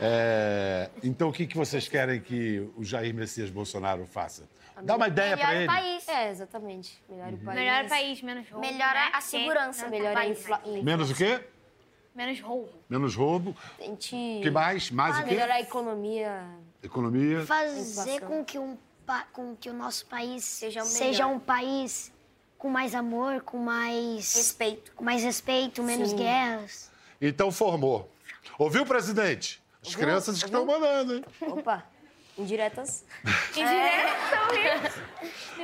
É, 0.00 0.90
então, 1.02 1.28
o 1.28 1.32
que, 1.32 1.46
que 1.46 1.56
vocês 1.56 1.86
querem 1.88 2.20
que 2.20 2.66
o 2.76 2.82
Jair 2.84 3.14
Messias 3.14 3.50
Bolsonaro 3.50 4.06
faça? 4.06 4.48
Dá 4.82 4.96
uma 4.96 5.08
ideia 5.08 5.36
para 5.36 5.48
Melhora 5.48 5.56
ele. 5.64 5.64
o 5.64 5.74
país. 5.74 6.08
É, 6.08 6.30
exatamente. 6.30 7.02
Melhor 7.08 7.32
o 7.32 7.36
país. 7.38 7.58
Melhor 7.58 7.84
o 7.84 7.88
país, 7.88 8.22
menos 8.22 8.48
roubo, 8.48 8.66
Melhora 8.66 8.94
né? 8.94 9.10
a 9.12 9.20
segurança. 9.20 9.82
Porque- 9.84 9.98
Melhor 9.98 10.12
a 10.12 10.14
País. 10.14 10.38
infla... 10.38 10.60
infla- 10.64 10.82
Menos 10.82 11.10
o 11.10 11.14
quê? 11.14 11.40
Menos 12.18 12.40
roubo. 12.40 12.68
Menos 12.90 13.14
roubo. 13.14 13.56
A 13.78 13.82
gente 13.84 14.10
que 14.42 14.50
mais? 14.50 14.90
Mais 14.90 15.20
o 15.20 15.22
quê? 15.22 15.30
melhorar 15.30 15.54
a 15.54 15.60
economia. 15.60 16.42
Economia. 16.82 17.46
Fazer 17.46 18.20
com 18.22 18.44
que, 18.44 18.58
um, 18.58 18.76
pa- 19.06 19.24
com 19.32 19.54
que 19.54 19.70
o 19.70 19.72
nosso 19.72 20.04
país 20.06 20.42
Seja 20.42 20.82
o 20.82 20.86
seja 20.86 21.28
um 21.28 21.38
país 21.38 22.12
com 22.58 22.68
mais 22.68 22.92
amor, 22.92 23.42
com 23.42 23.58
mais 23.58 24.34
Respeito. 24.34 24.90
com 24.96 25.04
mais 25.04 25.22
respeito, 25.22 25.80
menos 25.84 26.10
Sim. 26.10 26.16
guerras. 26.16 26.90
Então 27.22 27.52
formou. 27.52 28.10
Ouviu, 28.58 28.84
presidente? 28.84 29.62
As 29.80 29.90
Ouviu? 29.90 30.00
crianças 30.00 30.38
estão 30.38 30.62
Ouviu? 30.62 30.80
mandando, 30.80 31.14
hein? 31.14 31.24
Opa, 31.42 31.84
indiretas. 32.36 33.04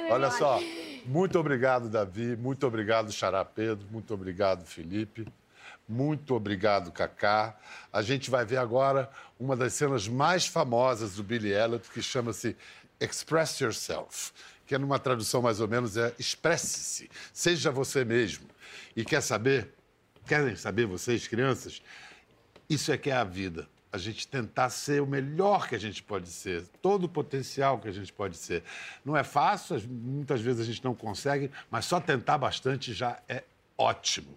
Olha 0.08 0.30
só, 0.30 0.60
muito 1.04 1.36
obrigado, 1.36 1.88
Davi. 1.88 2.36
Muito 2.36 2.64
obrigado, 2.64 3.10
Xará 3.10 3.44
Pedro. 3.44 3.88
Muito 3.90 4.14
obrigado, 4.14 4.64
Felipe. 4.64 5.26
Muito 5.88 6.34
obrigado, 6.34 6.90
Cacá. 6.92 7.56
A 7.92 8.00
gente 8.02 8.30
vai 8.30 8.44
ver 8.44 8.56
agora 8.56 9.10
uma 9.38 9.54
das 9.56 9.74
cenas 9.74 10.08
mais 10.08 10.46
famosas 10.46 11.14
do 11.16 11.22
Billy 11.22 11.52
Elliot, 11.52 11.88
que 11.90 12.00
chama-se 12.02 12.56
Express 13.00 13.60
Yourself, 13.60 14.32
que 14.66 14.74
é 14.74 14.78
numa 14.78 14.98
tradução 14.98 15.42
mais 15.42 15.60
ou 15.60 15.68
menos 15.68 15.96
é 15.96 16.14
expresse-se, 16.18 17.10
seja 17.32 17.70
você 17.70 18.04
mesmo. 18.04 18.46
E 18.96 19.04
quer 19.04 19.20
saber? 19.20 19.74
Querem 20.26 20.56
saber 20.56 20.86
vocês, 20.86 21.28
crianças? 21.28 21.82
Isso 22.68 22.90
é 22.90 22.96
que 22.96 23.10
é 23.10 23.14
a 23.14 23.24
vida. 23.24 23.68
A 23.92 23.98
gente 23.98 24.26
tentar 24.26 24.70
ser 24.70 25.00
o 25.02 25.06
melhor 25.06 25.68
que 25.68 25.74
a 25.74 25.78
gente 25.78 26.02
pode 26.02 26.28
ser, 26.28 26.64
todo 26.82 27.04
o 27.04 27.08
potencial 27.08 27.78
que 27.78 27.86
a 27.88 27.92
gente 27.92 28.12
pode 28.12 28.36
ser. 28.36 28.64
Não 29.04 29.16
é 29.16 29.22
fácil, 29.22 29.76
as- 29.76 29.84
muitas 29.84 30.40
vezes 30.40 30.62
a 30.62 30.64
gente 30.64 30.82
não 30.82 30.94
consegue, 30.94 31.50
mas 31.70 31.84
só 31.84 32.00
tentar 32.00 32.38
bastante 32.38 32.92
já 32.94 33.20
é 33.28 33.44
ótimo. 33.76 34.36